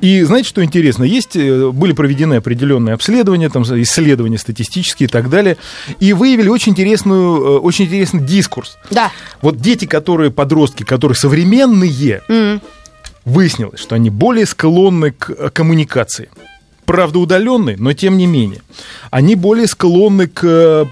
[0.00, 1.04] И знаете, что интересно?
[1.04, 5.58] Есть, э, были проведены определенные обследования, там, исследования статистические и так далее,
[6.00, 8.78] и выявили очень, интересную, э, очень интересный дискурс.
[8.90, 9.10] Да.
[9.42, 12.60] Вот дети, которые подростки, которые современные, mm.
[13.24, 16.30] выяснилось, что они более склонны к э, коммуникации.
[16.84, 18.62] Правда, удаленные, но тем не менее.
[19.10, 20.86] Они более склонны к э,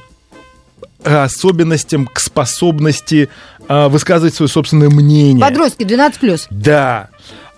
[1.04, 3.28] особенностям, к способности
[3.68, 5.40] э, высказывать свое собственное мнение.
[5.40, 6.46] Подростки 12+.
[6.50, 7.08] Да.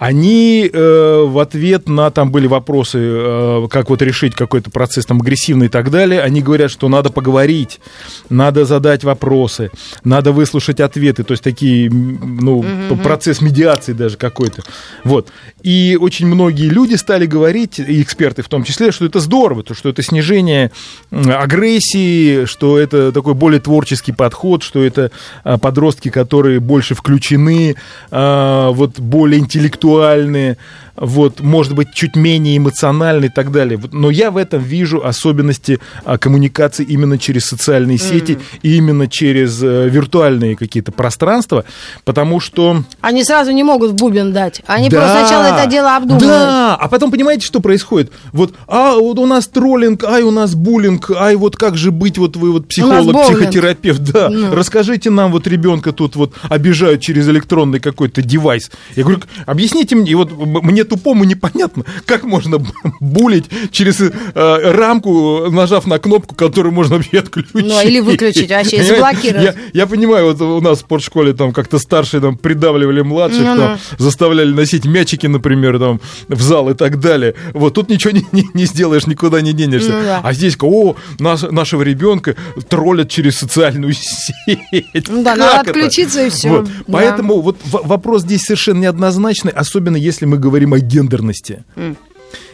[0.05, 5.23] Они э, в ответ на, там были вопросы, э, как вот решить какой-то процесс там
[5.23, 7.81] агрессивный и так далее, они говорят, что надо поговорить,
[8.29, 9.71] надо задать вопросы,
[10.05, 13.03] надо выслушать ответы, то есть такие, ну, mm-hmm.
[13.03, 14.63] процесс медиации даже какой-то.
[15.05, 15.29] Вот.
[15.63, 19.73] И очень многие люди стали говорить, и эксперты в том числе, что это здорово, то,
[19.73, 20.71] что это снижение
[21.11, 25.13] агрессии, что это такой более творческий подход, что это
[25.45, 27.77] э, подростки, которые больше включены,
[28.11, 30.59] э, вот более интеллектуальные интеллектуальные,
[30.97, 33.81] вот, может быть, чуть менее эмоциональные и так далее.
[33.93, 38.43] Но я в этом вижу особенности а, коммуникации именно через социальные сети mm.
[38.63, 41.65] и именно через а, виртуальные какие-то пространства,
[42.05, 42.83] потому что...
[43.01, 44.63] Они сразу не могут в бубен дать.
[44.67, 46.29] Они да, просто сначала это дело обдумывают.
[46.29, 48.13] Да, а потом понимаете, что происходит?
[48.33, 52.19] Вот, а вот у нас троллинг, ай, у нас буллинг, ай, вот как же быть,
[52.19, 54.55] вот вы вот психолог, психотерапевт, да, mm.
[54.55, 58.71] расскажите нам, вот ребенка тут вот обижают через электронный какой-то девайс.
[58.95, 62.59] Я говорю, объясните мне, и вот мне тупому непонятно, как можно
[63.01, 67.55] булить через э, рамку, нажав на кнопку, которую можно вообще отключить.
[67.55, 69.45] Ну, или выключить вообще, заблокировать.
[69.45, 73.57] Я, я понимаю, вот у нас в спортшколе там как-то старшие там придавливали младших, ну,
[73.57, 77.35] там, заставляли носить мячики, например, там в зал и так далее.
[77.53, 79.93] Вот тут ничего не, не, не сделаешь, никуда не денешься.
[79.93, 80.21] Ну, да.
[80.23, 82.37] А здесь, о, наш, нашего ребенка
[82.69, 85.09] троллят через социальную сеть.
[85.09, 85.71] Ну, да, как надо это?
[85.71, 86.49] отключиться и все.
[86.51, 86.65] Вот.
[86.65, 86.71] Да.
[86.93, 91.65] Поэтому вот вопрос здесь совершенно неоднозначный, особенно если мы говорим о гендерности.
[91.77, 91.97] Mm.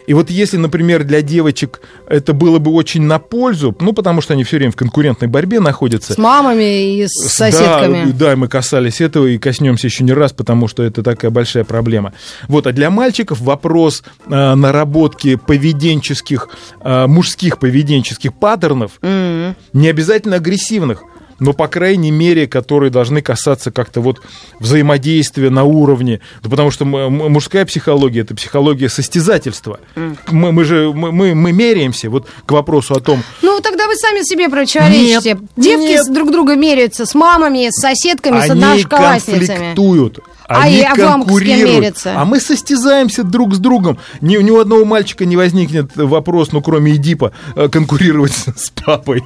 [0.07, 4.35] И вот если, например, для девочек это было бы очень на пользу, ну, потому что
[4.35, 6.15] они все время в конкурентной борьбе находятся.
[6.15, 8.11] С мамами и с соседками.
[8.11, 11.63] Да, да, мы касались этого и коснемся еще не раз, потому что это такая большая
[11.63, 12.13] проблема.
[12.49, 16.49] Вот, а для мальчиков вопрос э, наработки поведенческих,
[16.83, 19.55] э, мужских поведенческих паттернов, mm-hmm.
[19.75, 21.05] не обязательно агрессивных,
[21.41, 24.21] но, по крайней мере, которые должны касаться как-то вот
[24.61, 26.21] взаимодействия на уровне.
[26.43, 29.81] Да потому что мужская психология– это психология состязательства.
[29.97, 30.19] Mm.
[30.29, 33.23] Мы, мы же мы, мы меряемся вот к вопросу о том…
[33.43, 35.35] Ну, тогда вы сами себе противоречите.
[35.35, 36.13] Нет, Девки нет.
[36.13, 39.47] друг друга меряются с мамами, с соседками, Они с одноклассницами.
[39.47, 41.97] конфликтуют А Они а конкурируют.
[42.05, 43.99] А мы состязаемся друг с другом.
[44.21, 49.23] Ни, ни у одного мальчика не возникнет вопрос, ну, кроме Эдипа, э, конкурировать с папой.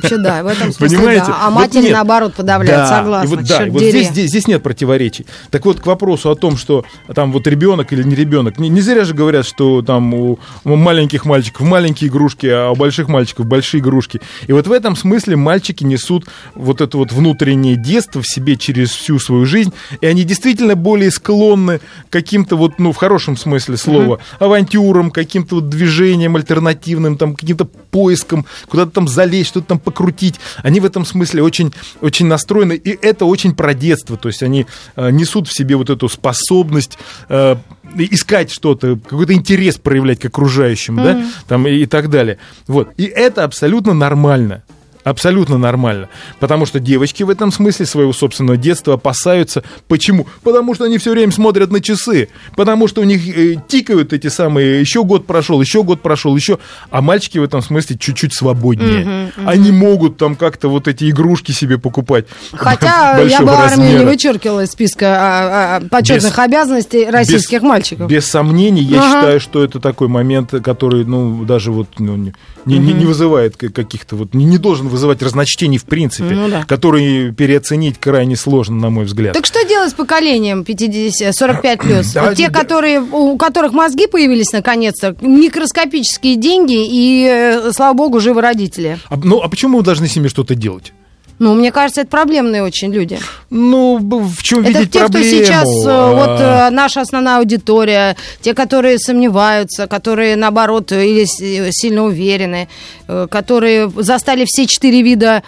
[0.00, 1.26] Вообще, да, в этом смысле, Понимаете?
[1.26, 1.38] да.
[1.42, 1.92] А Вот матери, нет.
[1.92, 3.26] наоборот, подавляют, Да, согласна.
[3.26, 5.26] И вот, да, и вот здесь, здесь, здесь нет противоречий.
[5.50, 8.80] Так вот, к вопросу о том, что там вот ребенок или не ребенок, не, не
[8.80, 13.80] зря же говорят, что там у маленьких мальчиков маленькие игрушки, а у больших мальчиков большие
[13.80, 14.20] игрушки.
[14.46, 18.90] И вот в этом смысле мальчики несут вот это вот внутреннее детство в себе через
[18.90, 23.76] всю свою жизнь, и они действительно более склонны к каким-то вот, ну, в хорошем смысле
[23.76, 30.36] слова, авантюрам, каким-то вот движениям альтернативным, там, каким-то поискам, куда-то там залезть, что-то там покрутить.
[30.62, 34.66] Они в этом смысле очень, очень настроены, и это очень про детство, то есть они
[34.96, 37.56] э, несут в себе вот эту способность э,
[37.96, 42.38] искать что-то, какой-то интерес проявлять к окружающим, да, там и, и так далее.
[42.66, 42.90] Вот.
[42.96, 44.62] И это абсолютно нормально.
[45.04, 46.08] Абсолютно нормально.
[46.38, 49.62] Потому что девочки в этом смысле своего собственного детства опасаются.
[49.88, 50.26] Почему?
[50.42, 52.28] Потому что они все время смотрят на часы.
[52.56, 56.58] Потому что у них э, тикают эти самые, еще год прошел, еще год прошел, еще.
[56.90, 59.32] А мальчики в этом смысле чуть-чуть свободнее.
[59.44, 62.26] Они могут там как-то вот эти игрушки себе покупать.
[62.52, 64.06] Хотя я бы армию не размера.
[64.06, 68.08] вычеркивала из списка а, а, почетных Без- обязанностей российских без, мальчиков.
[68.10, 69.06] Без сомнений, я Ага.
[69.20, 72.32] считаю, что это такой момент, который, ну, даже вот ну, не,
[72.66, 76.64] не, не- не вызывает каких-то вот, не, не должен вызывать разночтений в принципе, Ну да.
[76.68, 79.34] который переоценить крайне сложно, на мой взгляд.
[79.34, 82.12] Так что делать с поколением 50, 45 плюс?
[82.12, 88.20] Да, Вот те, которые, у которых мозги появились наконец-то, микроскопические деньги и, э, слава богу,
[88.20, 88.98] живы родители.
[89.08, 90.92] А, ну, а почему мы должны с ними что-то делать?
[91.40, 93.18] Ну, мне кажется, это проблемные очень люди.
[93.48, 95.26] Ну, в чем Это видеть те, проблему?
[95.26, 101.22] кто сейчас, э, А, вот э, наша основная аудитория, те, которые сомневаются, которые, наоборот, или
[101.22, 102.68] э, сильно уверены,
[103.06, 105.42] которые застали все четыре вида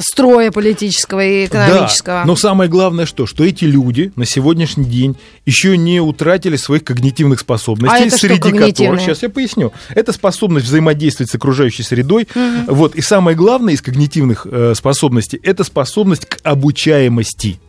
[0.00, 2.20] строя политического и экономического.
[2.20, 3.24] Да, но самое главное что?
[3.24, 8.50] Что эти люди на сегодняшний день еще не утратили своих когнитивных способностей, А это среди
[8.50, 12.26] которых, сейчас я поясню, это способность взаимодействовать с окружающей средой.
[12.66, 14.74] Вот, и самое главное из когнитивных э,
[15.04, 17.60] способностей, это способность к обучаемости.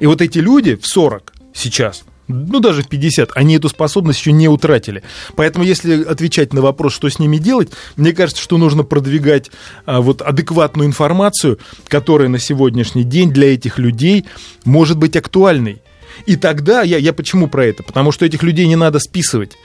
[0.00, 4.32] И вот эти люди в 40 сейчас, ну даже в 50, они эту способность еще
[4.32, 5.02] не утратили.
[5.36, 9.50] Поэтому, если отвечать на вопрос, что с ними делать, мне кажется, что нужно продвигать
[9.84, 14.24] а, вот адекватную информацию, которая на сегодняшний день для этих людей
[14.64, 15.82] может быть актуальной.
[16.26, 17.82] И тогда, я, я почему про это?
[17.82, 19.56] Потому что этих людей не надо списывать.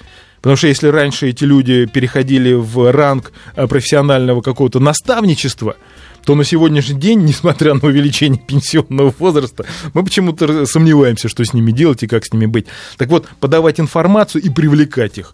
[0.45, 5.75] Потому что если раньше эти люди переходили в ранг а, профессионального какого-то наставничества,
[6.23, 11.71] то на сегодняшний день, несмотря на увеличение пенсионного возраста, мы почему-то сомневаемся, что с ними
[11.71, 12.67] делать и как с ними быть.
[12.97, 15.33] Так вот, подавать информацию и привлекать их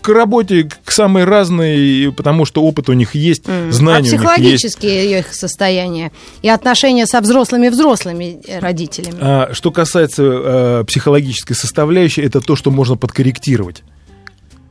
[0.00, 4.12] к- работе, к самой разной, потому что опыт у них есть, а знания у них
[4.12, 4.22] есть.
[4.22, 9.18] психологические их состояния и отношения со взрослыми взрослыми э, родителями.
[9.20, 13.82] А, что касается э, психологической составляющей, это то, что можно подкорректировать.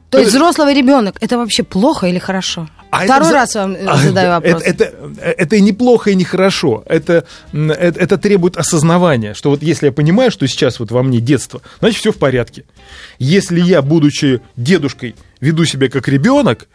[0.09, 2.67] То есть взрослый ребенок это вообще плохо или хорошо?
[2.91, 4.63] А Второй это- раз вам э, А, задаю вопрос.
[4.65, 6.83] Это, это, это и неплохо, и нехорошо.
[6.87, 11.03] Это, м, это, это требует осознавания, что вот если я понимаю, что сейчас вот во
[11.03, 12.63] мне детство, значит, все в порядке.
[13.19, 16.67] Если я, будучи дедушкой, веду себя как ребенок,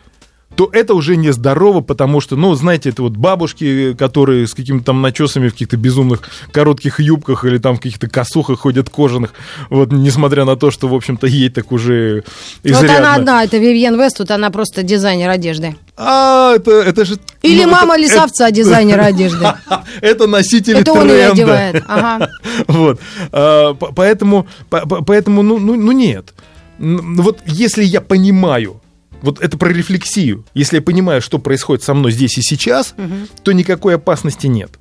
[0.57, 5.03] то это уже нездорово, потому что, ну, знаете, это вот бабушки, которые с какими-то там
[5.03, 9.35] начесами в каких-то безумных коротких юбках или там в каких-то косухах ходят кожаных,
[9.71, 12.25] вот, несмотря на то, что, в общем-то, ей так уже
[12.63, 12.89] изрядно.
[12.89, 15.77] Вот она одна, это Вивьен Вествуд, она просто дизайнер одежды.
[15.97, 17.19] А, это, это же...
[17.43, 19.47] Или ну, мама это- лесовца, дизайнер одежды.
[20.01, 21.85] Это носители Это он ее одевает.
[21.87, 22.29] Ага.
[22.69, 23.01] Вот.
[23.33, 26.35] А, по- Поэтому, по- по- поэтому ну, ну, ну нет.
[26.79, 28.81] Вот если я понимаю,
[29.25, 32.95] вот это про рефлексию, если я понимаю, что происходит со мной здесь и сейчас,
[33.43, 34.79] то никакой опасности нет.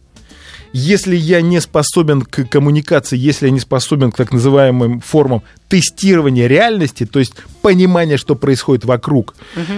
[0.74, 6.48] Если я не способен к коммуникации, если я не способен к так называемым формам тестирования
[6.48, 9.36] реальности, то есть понимания, что происходит вокруг,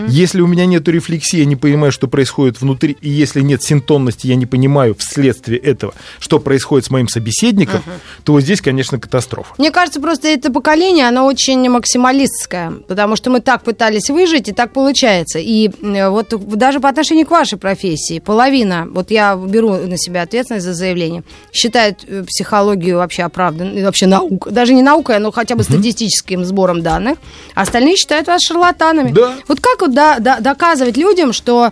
[0.08, 4.28] если у меня нет рефлексии, я не понимаю, что происходит внутри, и если нет синтонности,
[4.28, 7.82] я не понимаю вследствие этого, что происходит с моим собеседником,
[8.24, 9.54] то вот здесь, конечно, катастрофа.
[9.58, 14.52] Мне кажется, просто это поколение, оно очень максималистское, потому что мы так пытались выжить, и
[14.52, 15.40] так получается.
[15.40, 20.24] И э, вот даже по отношению к вашей профессии, половина, вот я беру на себя
[20.24, 25.56] ответственность за заявление, считает э, психологию вообще оправданной, вообще наука, даже не наукой, но хотя
[25.56, 27.18] бы статистическим сбором данных,
[27.54, 29.12] а остальные считают вас шарлатанами.
[29.12, 29.36] Да.
[29.48, 31.72] Вот как вот да- да- доказывать людям, что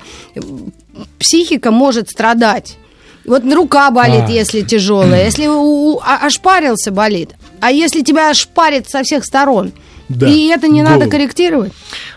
[1.20, 2.78] психика может страдать?
[3.26, 4.32] Вот рука болит, А.
[4.32, 7.32] если тяжелая, если у- у- а- ошпарился, болит.
[7.62, 9.72] А если тебя ошпарит со всех сторон,
[10.10, 11.12] Да, и это не надо голову.
[11.12, 11.72] корректировать?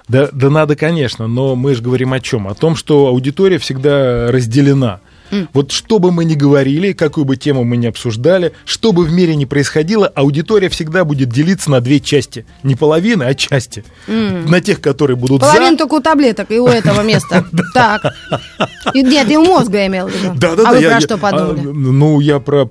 [0.09, 2.49] Да, да надо, конечно, но мы же говорим о чем?
[2.49, 5.01] О том, что аудитория всегда разделена.
[5.53, 9.13] Вот что бы мы ни говорили, какую бы тему мы ни обсуждали, что бы в
[9.13, 12.47] мире ни происходило, аудитория всегда будет делиться на две части.
[12.63, 13.85] Не половины, а части.
[14.07, 15.79] На тех, которые будут Половина за...
[15.79, 17.45] только у таблеток и у этого места.
[17.75, 18.03] Так.
[18.95, 20.35] Нет, и у мозга я имел в виду.
[20.37, 21.61] Да, да, А вы про что подумали?
[21.61, 22.67] а, ну, я про?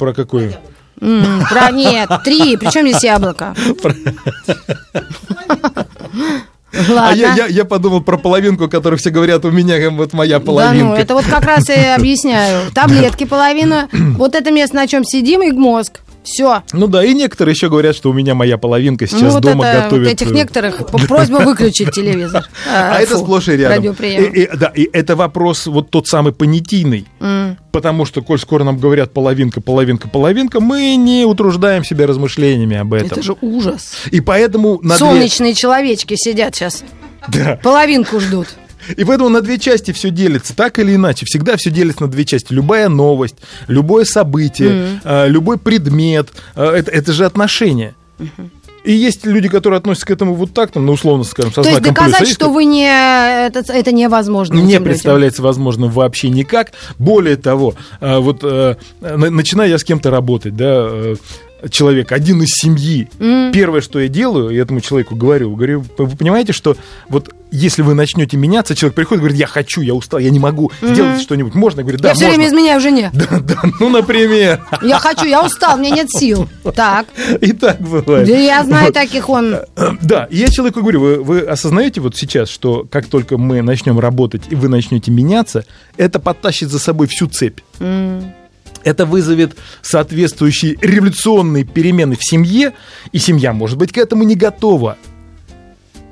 [1.01, 2.57] М, Про нет, три.
[2.57, 3.53] Причем здесь яблоко?
[6.89, 7.15] А Ладно.
[7.19, 10.85] я, я, я подумал про половинку, которую все говорят, у меня вот моя Да половинка.
[10.85, 12.71] ну, это вот как раз и объясняю.
[12.73, 16.01] Таблетки половина, вот это место, на чем сидим, и мозг.
[16.25, 16.63] Все.
[16.73, 19.65] Ну да, и некоторые еще говорят, что у меня моя половинка сейчас Ну вот дома
[19.65, 20.07] это, готовит.
[20.07, 22.49] вот этих э, некоторых просьба выключить телевизор.
[22.67, 23.77] А это фу, сплошь и рядом.
[23.77, 24.23] радиоприем.
[24.33, 27.05] И- и- да, и это вопрос вот тот самый понятийный.
[27.71, 32.93] Потому что, коль скоро нам говорят половинка, половинка, половинка, мы не утруждаем себя размышлениями об
[32.93, 33.07] этом.
[33.07, 33.91] Это же ужас.
[34.11, 34.95] И поэтому две...
[34.95, 36.83] Солнечные человечки сидят сейчас.
[37.27, 37.59] Да.
[37.61, 38.47] Половинку ждут.
[38.95, 41.25] И поэтому на две части все делится, так или иначе.
[41.25, 42.53] Всегда все делится на две части.
[42.53, 43.35] Любая новость,
[43.67, 47.95] любое событие, э, любой предмет, э, это, это же отношения.
[48.83, 51.69] И есть люди, которые относятся к этому вот так, там, ну, условно скажем, со То
[51.69, 52.21] есть знаком доказать, плюс.
[52.21, 52.85] А есть что вы не...
[52.85, 54.53] Это, это невозможно.
[54.53, 54.83] не этим людям.
[54.83, 56.71] представляется возможным вообще никак.
[56.99, 61.15] Более того, вот э, на- начинаю я с кем-то работать, да, э,
[61.71, 63.09] человек, один из семьи,
[63.51, 66.77] первое, что я делаю, я этому человеку говорю, говорю, вы понимаете, что
[67.09, 70.39] вот если вы начнете меняться, человек приходит и говорит, я хочу, я устал, я не
[70.39, 71.55] могу, сделайте что-нибудь.
[71.55, 71.79] Можно?
[71.79, 72.37] Я говорю, да, Я все можно.
[72.37, 73.11] время изменяю жене.
[73.13, 74.65] Да, да, ну, например.
[74.81, 76.47] Я хочу, я устал, у меня нет сил.
[76.75, 77.07] Так.
[77.41, 78.27] И так бывает.
[78.27, 78.93] Да я знаю Вот.
[78.93, 79.55] таких он.
[80.01, 83.99] Да, и я человеку говорю, вы, вы осознаете вот сейчас, что как только мы начнем
[83.99, 85.65] работать и вы начнете меняться,
[85.97, 87.59] это подтащит за собой всю цепь.
[88.83, 92.73] Это вызовет соответствующие революционные перемены в семье,
[93.11, 94.97] и семья, может быть, к этому не готова.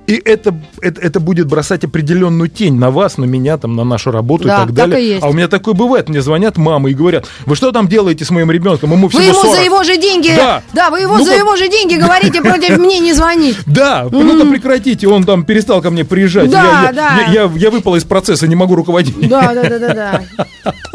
[0.06, 4.12] И это, это, это будет бросать определенную тень на вас, на меня, там, на нашу
[4.12, 5.02] работу Да, и так так далее.
[5.02, 5.24] и есть.
[5.24, 6.10] А у меня такое бывает.
[6.10, 8.92] Мне звонят мамы и говорят, вы что там делаете с моим ребенком?
[8.92, 9.56] Ему Вы всего ему 40».
[9.56, 10.62] за его же деньги, Да.
[10.74, 13.58] да, вы его Ну за как- его же деньги говорите против мне не звонить.
[13.66, 16.50] Да, ну-ка прекратите, он там перестал ко мне приезжать.
[16.50, 17.20] Да, да.
[17.32, 19.30] Я, выпал из процесса, не могу руководить.
[19.30, 20.22] Да, да, да, да, да.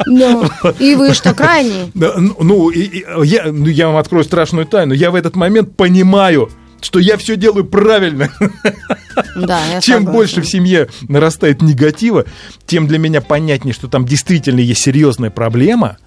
[0.07, 0.45] Ну,
[0.79, 1.91] и вы что, крайний?
[1.95, 4.93] Ну, ну, ну, я вам открою страшную тайну.
[4.95, 8.31] Я в этот момент понимаю, что я все делаю правильно.
[9.37, 10.13] Да, я Чем согласна.
[10.13, 12.25] больше в семье нарастает негатива,
[12.67, 15.99] тем для меня понятнее, что там действительно есть серьезная проблема,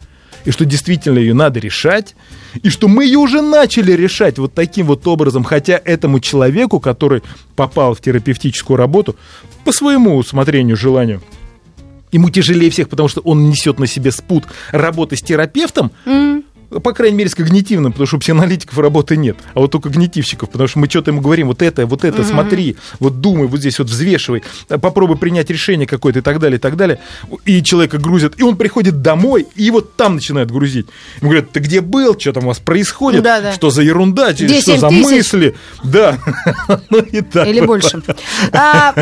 [0.45, 2.15] и что действительно ее надо решать,
[2.63, 7.21] и что мы ее уже начали решать вот таким вот образом, хотя этому человеку, который
[7.55, 9.15] попал в терапевтическую работу,
[9.63, 11.21] по своему усмотрению, желанию,
[12.11, 15.91] ему тяжелее всех, потому что он несет на себе спут работы с терапевтом,
[16.79, 20.49] по крайней мере, с когнитивным, потому что у психоаналитиков работы нет, а вот у когнитивщиков,
[20.49, 23.77] потому что мы что-то ему говорим, вот это, вот это, смотри, вот думай, вот здесь
[23.79, 26.99] вот взвешивай, попробуй принять решение какое-то и так далее, и так далее.
[27.45, 30.87] И человека грузят, и он приходит домой, и вот там начинает грузить.
[31.19, 33.51] Ему говорят, ты где был, что там у вас происходит, Да, да.
[33.53, 35.03] что за ерунда, что 7 за тысяч?
[35.03, 35.55] мысли.
[35.83, 36.17] Да,
[36.89, 37.47] ну и так.
[37.47, 38.01] Или больше.
[38.53, 38.93] А,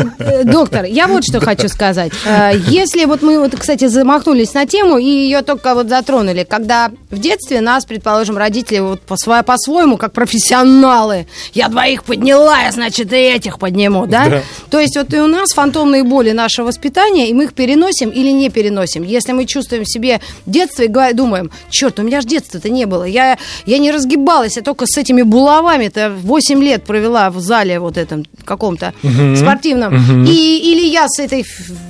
[0.44, 2.12] доктор, я вот что хочу сказать.
[2.26, 6.90] А, Если вот мы, вот, кстати, замахнулись на тему и ее только вот затронули, когда
[7.10, 12.72] в детстве нас, предположим, родители вот по сво- по-своему, как профессионалы, я двоих подняла, я,
[12.72, 14.28] значит, и этих подниму, да?
[14.28, 14.42] Да.
[14.70, 18.30] То есть вот и у нас фантомные боли нашего воспитания, и мы их переносим или
[18.30, 19.02] не переносим.
[19.02, 23.04] Если мы чувствуем в себе детство и думаем, черт, у меня же детства-то не было,
[23.04, 27.96] я, я не разгибалась, я только с этими булавами-то 8 лет провела в зале вот
[27.96, 28.92] этом каком-то
[29.36, 30.24] спортивном.
[30.26, 31.44] И, или я с этой,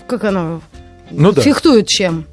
[0.07, 0.61] как оно,
[1.11, 1.43] Ну да.
[1.43, 2.27] фехтуют чем?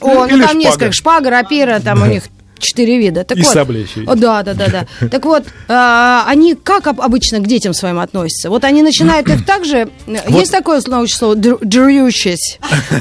[0.00, 0.54] О, ну там шпага.
[0.58, 2.24] несколько, шпага, рапира, там у них
[2.58, 3.24] четыре вида.
[3.24, 4.14] Так И вот, сабля еще есть.
[4.20, 4.86] Да, да, да, да.
[5.08, 8.50] Так вот, а, они как об- обычно к детям своим относятся?
[8.50, 9.88] Вот они начинают их также...
[10.28, 12.58] Есть такое научное слово «дрю- «дрючись»?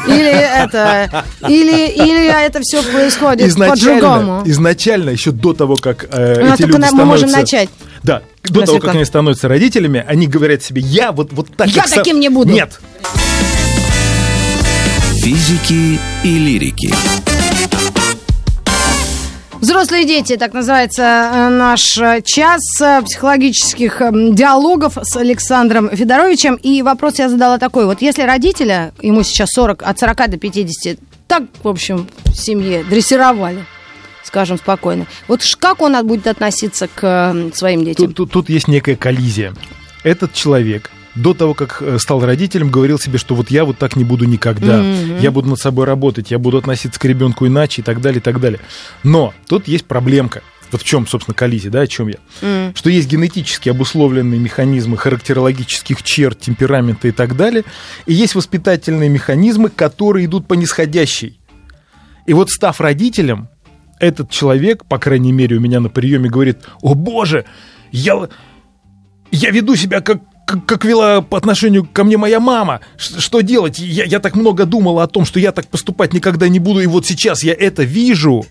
[0.07, 1.23] Или это...
[1.47, 4.41] Или, или это все происходит изначально, по-другому?
[4.45, 7.69] изначально, еще до того, как э, Ну, эти только люди на- мы можем становятся- начать.
[8.03, 11.67] Да, до того, как они становятся родителями, они говорят себе, я вот, вот так...
[11.69, 11.99] Я как сам».
[11.99, 12.51] таким не буду.
[12.51, 12.79] Нет.
[15.23, 16.93] Физики и лирики.
[19.61, 26.55] Взрослые дети, так называется э, наш э, час э, психологических эм, диалогов с Александром Федоровичем.
[26.55, 27.85] И вопрос я задала такой.
[27.85, 32.83] Вот если родителя, ему сейчас 40, от 40 до 50, так, в общем, в семье
[32.83, 33.65] дрессировали,
[34.23, 35.07] скажем спокойно.
[35.27, 38.07] Вот как он будет относиться к э, своим детям?
[38.07, 39.53] Тут, тут- тут есть некая коллизия.
[40.03, 43.95] Этот человек до того, как э, стал родителем, говорил себе, что вот я вот так
[43.95, 44.83] не буду никогда,
[45.19, 48.23] я буду над собой работать, я буду относиться к ребенку иначе и так далее, и
[48.23, 48.59] так далее.
[49.03, 50.41] Но тут есть проблемка.
[50.71, 52.71] Вот в чем, собственно, коллизия, да, о чем я?
[52.73, 57.63] Что есть генетически обусловленные механизмы характерологических черт, темперамента и так далее,
[58.05, 61.39] и есть воспитательные механизмы, которые идут по нисходящей.
[62.25, 63.47] И вот став родителем,
[63.99, 67.45] этот человек, по крайней мере, у меня на приеме говорит, о боже,
[67.91, 68.27] я,
[69.31, 72.81] я веду себя как, как, вела по отношению ко мне моя мама.
[72.97, 73.79] Ш- что делать?
[73.79, 76.87] Я, я так много думала о том, что я так поступать никогда не буду, и
[76.87, 78.45] вот сейчас я это вижу.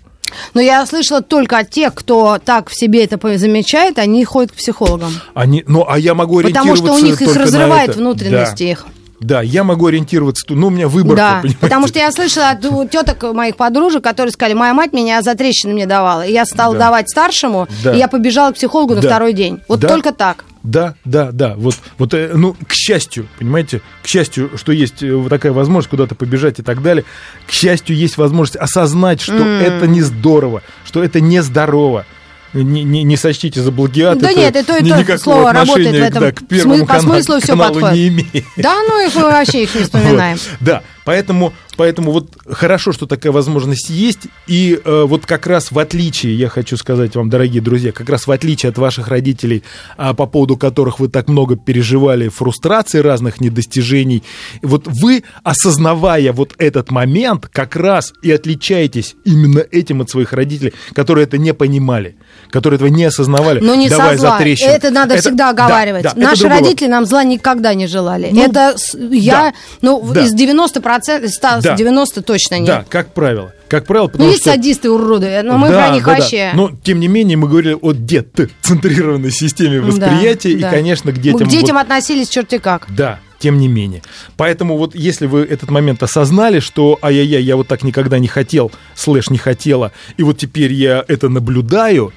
[0.55, 4.57] Но я слышала только от тех, кто так в себе это замечает, они ходят к
[4.57, 5.12] психологам.
[5.34, 8.70] Они, ну, а я могу Потому ориентироваться что у них их разрывает внутренности Да.
[8.70, 8.86] их.
[9.21, 11.17] Да, я могу ориентироваться, ну, у меня выбор.
[11.17, 12.61] Да, потому что я слышала от
[12.91, 16.27] теток моих подружек, которые сказали, моя мать меня за трещины мне давала.
[16.27, 16.87] И я стала Да.
[16.87, 17.95] давать старшему, Да.
[17.95, 19.09] и я побежала к психологу на Да.
[19.09, 19.61] второй день.
[19.69, 19.89] Вот Да.
[19.89, 20.45] только так.
[20.62, 21.55] Да, да, да.
[21.57, 26.15] Вот, вот, э, ну, к счастью, понимаете, к счастью, что есть э, такая возможность куда-то
[26.15, 27.05] побежать и так далее.
[27.47, 32.07] К счастью, есть возможность осознать, что это не здорово, что это нездорово.
[32.55, 34.18] Не, не, не сочтите за плагиат.
[34.18, 36.84] Да нет, и то, и ни- то никакого слово работает в этом да, к первому
[36.84, 37.96] смы- по смыслу каналу подходит.
[37.96, 38.44] не имеет.
[38.57, 40.38] Да, ну их вообще их не вспоминаем.
[40.38, 44.26] Вот, да, поэтому, поэтому вот хорошо, что такая возможность есть.
[44.46, 48.26] И э, вот как раз в отличие, я хочу сказать вам, дорогие друзья, как раз
[48.26, 49.62] в отличие от ваших родителей,
[49.96, 54.22] а, по поводу которых вы так много переживали, фрустрации разных недостижений,
[54.62, 60.74] вот вы, осознавая вот этот момент, как раз и отличаетесь именно этим от своих родителей,
[60.94, 62.16] которые это не понимали,
[62.50, 63.61] которые этого не осознавали.
[63.61, 64.38] Но не давая со зла.
[64.38, 64.70] за трещину.
[64.70, 66.02] Это надо всегда да, оговаривать.
[66.02, 68.28] да, это Наши родители нам зла никогда не желали.
[68.32, 68.74] Ну, это
[69.11, 70.24] я, да, ну, да.
[70.24, 71.74] из 90%, 100, Да.
[71.76, 72.66] 90 точно нет.
[72.66, 73.53] Да, как правило.
[73.68, 74.51] Как правило, Ну, потому есть что...
[74.53, 76.18] садисты уроды, но мы Да, про них да, да.
[76.20, 76.53] вообще...
[76.55, 80.68] Но, тем не менее, мы говорили о дет-центрированной системе Да, восприятия, да.
[80.68, 81.49] и, конечно, к Мы детям...
[81.49, 82.86] к детям вот- относились черти как.
[82.88, 84.03] Да, тем не менее.
[84.36, 88.70] Поэтому вот если вы этот момент осознали, что ай-яй-яй, я вот так никогда не хотел,
[88.95, 92.12] слэш не хотела, и вот теперь я это наблюдаю,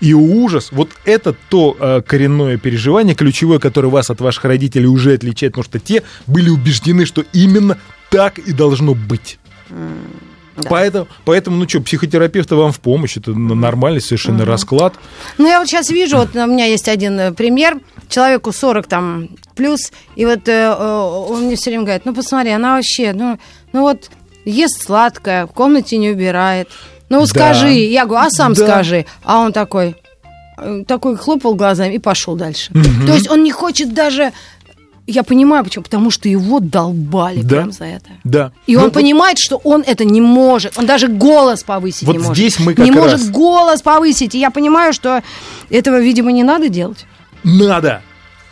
[0.00, 5.12] и ужас, вот это то э, коренное переживание, ключевое, которое вас от ваших родителей уже
[5.12, 7.76] отличает, потому что те были убеждены, что именно
[8.10, 9.38] так и должно быть.
[10.68, 14.94] Поэтому, поэтому, ну что, психотерапевты вам в помощь, это нормальный совершенно расклад.
[15.38, 19.28] Ну, я вот сейчас вижу, вот у меня есть один э, пример, человеку 40 там
[19.54, 23.38] плюс, и вот э, э, он мне все время говорит, ну, посмотри, она вообще, ну,
[23.72, 24.10] ну вот
[24.44, 26.68] ест сладкое, в комнате не убирает.
[27.08, 27.26] Ну, Да.
[27.26, 27.70] скажи.
[27.70, 28.66] Я говорю, а сам Да.
[28.66, 29.06] скажи.
[29.24, 29.96] А он такой,
[30.58, 32.70] э, такой хлопал глазами и пошел дальше.
[33.06, 34.32] То есть он не хочет даже...
[35.06, 35.82] Я понимаю, почему.
[35.84, 37.56] Потому что его долбали Да.
[37.56, 38.10] прям за это.
[38.24, 38.52] Да.
[38.66, 40.78] И Ну, он вот- понимает, что он это не может.
[40.78, 42.34] Он даже голос повысить Вот не может.
[42.36, 44.34] здесь мы как не раз- может голос повысить.
[44.34, 45.22] И я понимаю, что
[45.70, 47.06] этого, видимо, не надо делать.
[47.44, 48.02] Надо.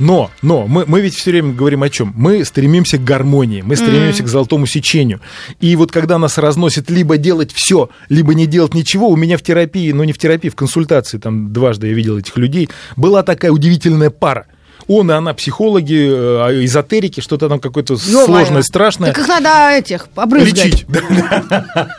[0.00, 2.12] Но, но, мы, мы ведь все время говорим о чем?
[2.16, 5.20] Мы стремимся к гармонии, мы стремимся к золотому сечению.
[5.58, 9.42] И вот когда нас разносит либо делать все, либо не делать ничего, у меня в
[9.42, 13.50] терапии, ну не в терапии, в консультации, там дважды я видел этих людей, была такая
[13.50, 14.46] удивительная пара.
[14.88, 19.12] Он и она психологи, э, эзотерики, что-то там какое-то сложное, страшное.
[19.12, 20.64] Так их надо этих обрызгать.
[20.64, 20.86] Лечить.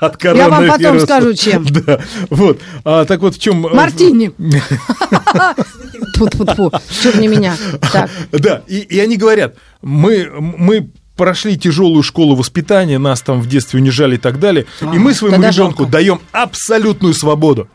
[0.02, 1.66] От Я вам потом скажу, чем.
[1.70, 2.60] Да, вот.
[2.84, 3.62] А, так вот в чем...
[3.62, 4.32] Мартини.
[6.16, 6.72] Тьфу-тьфу-тьфу.
[7.02, 7.56] Чё не меня.
[8.32, 14.16] Да, и, они говорят, мы, мы прошли тяжелую школу воспитания, нас там в детстве унижали
[14.16, 17.68] и так далее, и мы своему ребенку даем абсолютную свободу.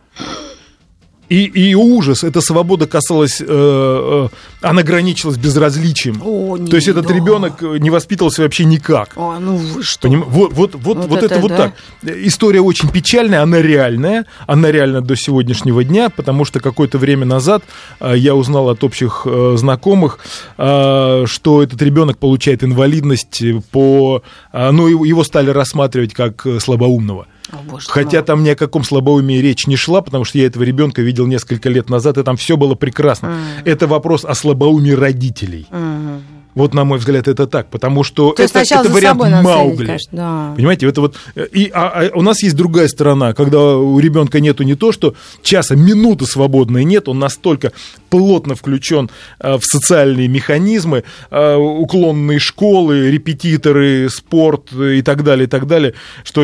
[1.29, 4.29] И, и ужас, эта свобода касалась, э, э,
[4.61, 6.21] она граничилась безразличием.
[6.23, 7.15] О, не, То есть этот да.
[7.15, 9.11] ребенок э, не воспитывался вообще никак.
[9.17, 10.09] О, ну вы что?
[10.09, 11.57] Поним- Вот, вот, вот, Вот вот это, это вот да.
[11.57, 11.75] так.
[12.03, 14.27] История очень печальная, она реальная.
[14.47, 17.65] Она реальна до сегодняшнего дня, потому что какое-то время назад
[18.01, 20.19] э, я узнал от общих э, знакомых,
[20.59, 24.23] э, что этот ребенок получает инвалидность по...
[24.53, 27.27] э, ну, его, стали рассматривать как слабоумного.
[27.53, 28.27] О, боже Хотя мой.
[28.27, 31.69] там ни о каком слабоумии речь не шла, потому что я этого ребенка видел несколько
[31.69, 33.37] лет назад, и там все было прекрасно.
[33.65, 35.67] Это вопрос о слабоумии родителей.
[35.71, 36.23] Мгм.
[36.55, 39.87] Вот, на мой взгляд, это так, потому что То это, это вариант Маугли.
[39.87, 40.53] конечно, да.
[40.57, 44.41] Понимаете, это вот э, и а, а у нас есть другая сторона, когда у ребенка
[44.41, 47.73] нету не то, что часа, минуты свободной нет, он настолько
[48.09, 55.49] плотно включен э, в социальные механизмы, э, уклонные школы, репетиторы, спорт и так далее, и
[55.49, 56.43] так далее, что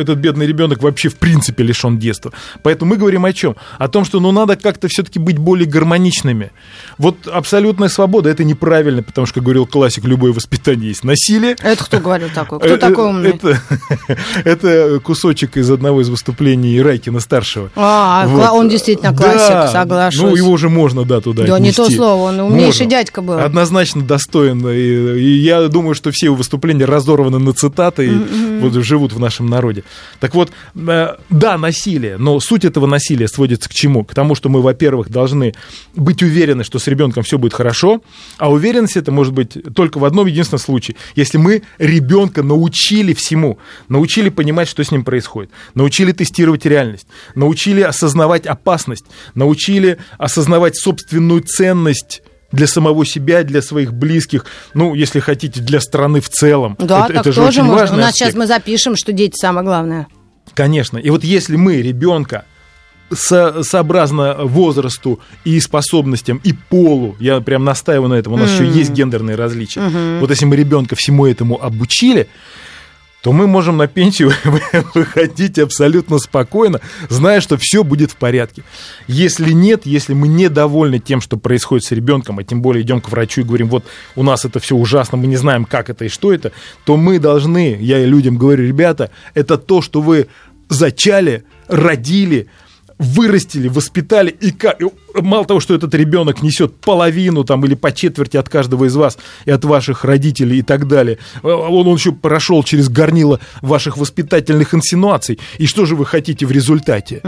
[0.00, 2.32] этот бедный ребенок вообще в принципе лишен детства.
[2.64, 3.56] Поэтому мы говорим о чем?
[3.78, 6.50] О том, что ну надо как-то все-таки быть более гармоничными.
[6.98, 11.56] Вот абсолютная свобода это неправильно, потому что, как говорил классик, любое воспитание есть насилие.
[11.62, 12.58] Это кто говорил такой?
[12.58, 13.30] Кто Э, такой э, умный?
[13.30, 13.60] Это,
[14.44, 17.70] это кусочек из одного из выступлений Райкина старшего.
[17.76, 18.40] А, Вот.
[18.42, 20.20] кла- он действительно классик, Да, соглашусь.
[20.22, 21.96] Ну, его уже можно, да, туда Да, не то отнести.
[21.98, 22.86] слово, он умнейший Можно.
[22.86, 23.38] дядька был.
[23.38, 24.66] Однозначно достоин.
[24.68, 29.18] И, и я думаю, что все его выступления разорваны на цитаты и вот живут в
[29.20, 29.84] нашем народе.
[30.20, 34.04] Так вот, э, да, насилие, но суть этого насилия сводится к чему?
[34.04, 35.54] К тому, что мы, во-первых, должны
[35.94, 38.00] быть уверены, что с ребенком все будет хорошо,
[38.38, 40.96] а уверенность это может быть быть только в одном единственном случае.
[41.14, 47.82] Если мы ребенка научили всему, научили понимать, что с ним происходит, научили тестировать реальность, научили
[47.82, 52.22] осознавать опасность, научили осознавать собственную ценность
[52.52, 56.76] для самого себя, для своих близких, ну, если хотите, для страны в целом.
[56.78, 57.74] Да, это, так это же тоже очень можно.
[57.74, 58.30] У важный нас аспект.
[58.30, 60.06] сейчас мы запишем, что дети самое главное.
[60.54, 60.98] Конечно.
[60.98, 62.44] И вот если мы ребенка
[63.14, 68.66] со- сообразно возрасту и способностям, и полу, я прям настаиваю на этом, у нас еще
[68.68, 69.80] есть гендерные различия.
[70.20, 72.28] Вот если мы ребенка всему этому обучили,
[73.22, 74.32] то мы можем на пенсию
[74.94, 78.64] выходить абсолютно спокойно, зная, что все будет в порядке.
[79.06, 83.08] Если нет, если мы недовольны тем, что происходит с ребенком, а тем более идем к
[83.08, 83.84] врачу и говорим, вот
[84.16, 86.50] у нас это все ужасно, мы не знаем, как это и что это,
[86.84, 90.26] то мы должны, я и людям говорю, ребята, это то, что вы
[90.68, 92.48] зачали, родили,
[92.98, 94.84] вырастили, воспитали, и ка- и
[95.20, 99.18] мало того, что этот ребенок несет половину там или по четверти от каждого из вас
[99.44, 103.96] и от ваших родителей и так далее, э, он, он еще прошел через горнило ваших
[103.96, 107.20] воспитательных инсинуаций, и что же вы хотите в результате?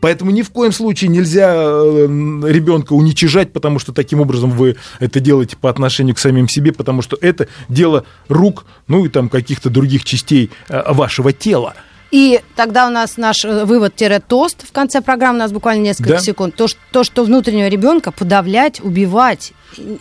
[0.00, 2.06] Поэтому ни в коем случае нельзя э,
[2.48, 7.02] ребенка уничижать, потому что таким образом вы это делаете по отношению к самим себе, потому
[7.02, 11.74] что это дело рук, ну и там каких-то других частей э, вашего тела.
[12.12, 16.18] И тогда у нас наш э, вывод-тост в конце программы, у нас буквально несколько Да.
[16.20, 16.54] секунд.
[16.54, 19.52] То, что, то, что внутреннего ребенка подавлять, убивать,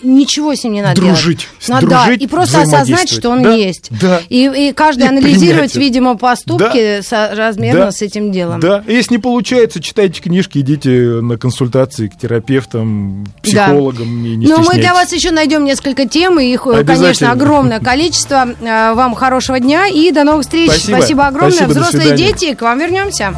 [0.04, 1.40] ничего с ним не надо Дружить.
[1.40, 1.48] делать.
[1.70, 3.88] Надо, да, Дружить, и просто осознать, что он Да, есть.
[3.90, 4.22] да.
[4.28, 8.60] И, и каждый И анализировать, видимо, поступки соразмерно с этим делом.
[8.60, 10.90] Да, если не получается, читайте книжки, идите
[11.22, 16.40] на консультации к терапевтам, психологам, и не Ну, мы для вас еще найдем несколько тем,
[16.40, 18.50] и их, э, конечно, огромное количество.
[18.62, 20.72] Э, Вам хорошего дня и до новых встреч.
[20.72, 21.28] Спасибо.
[21.28, 21.52] огромное.
[21.52, 23.34] Спасибо, до Взрослые дети, к вам вернемся.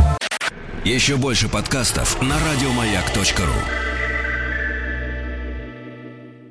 [0.84, 3.83] Еще больше подкастов на радиомаяк.ру.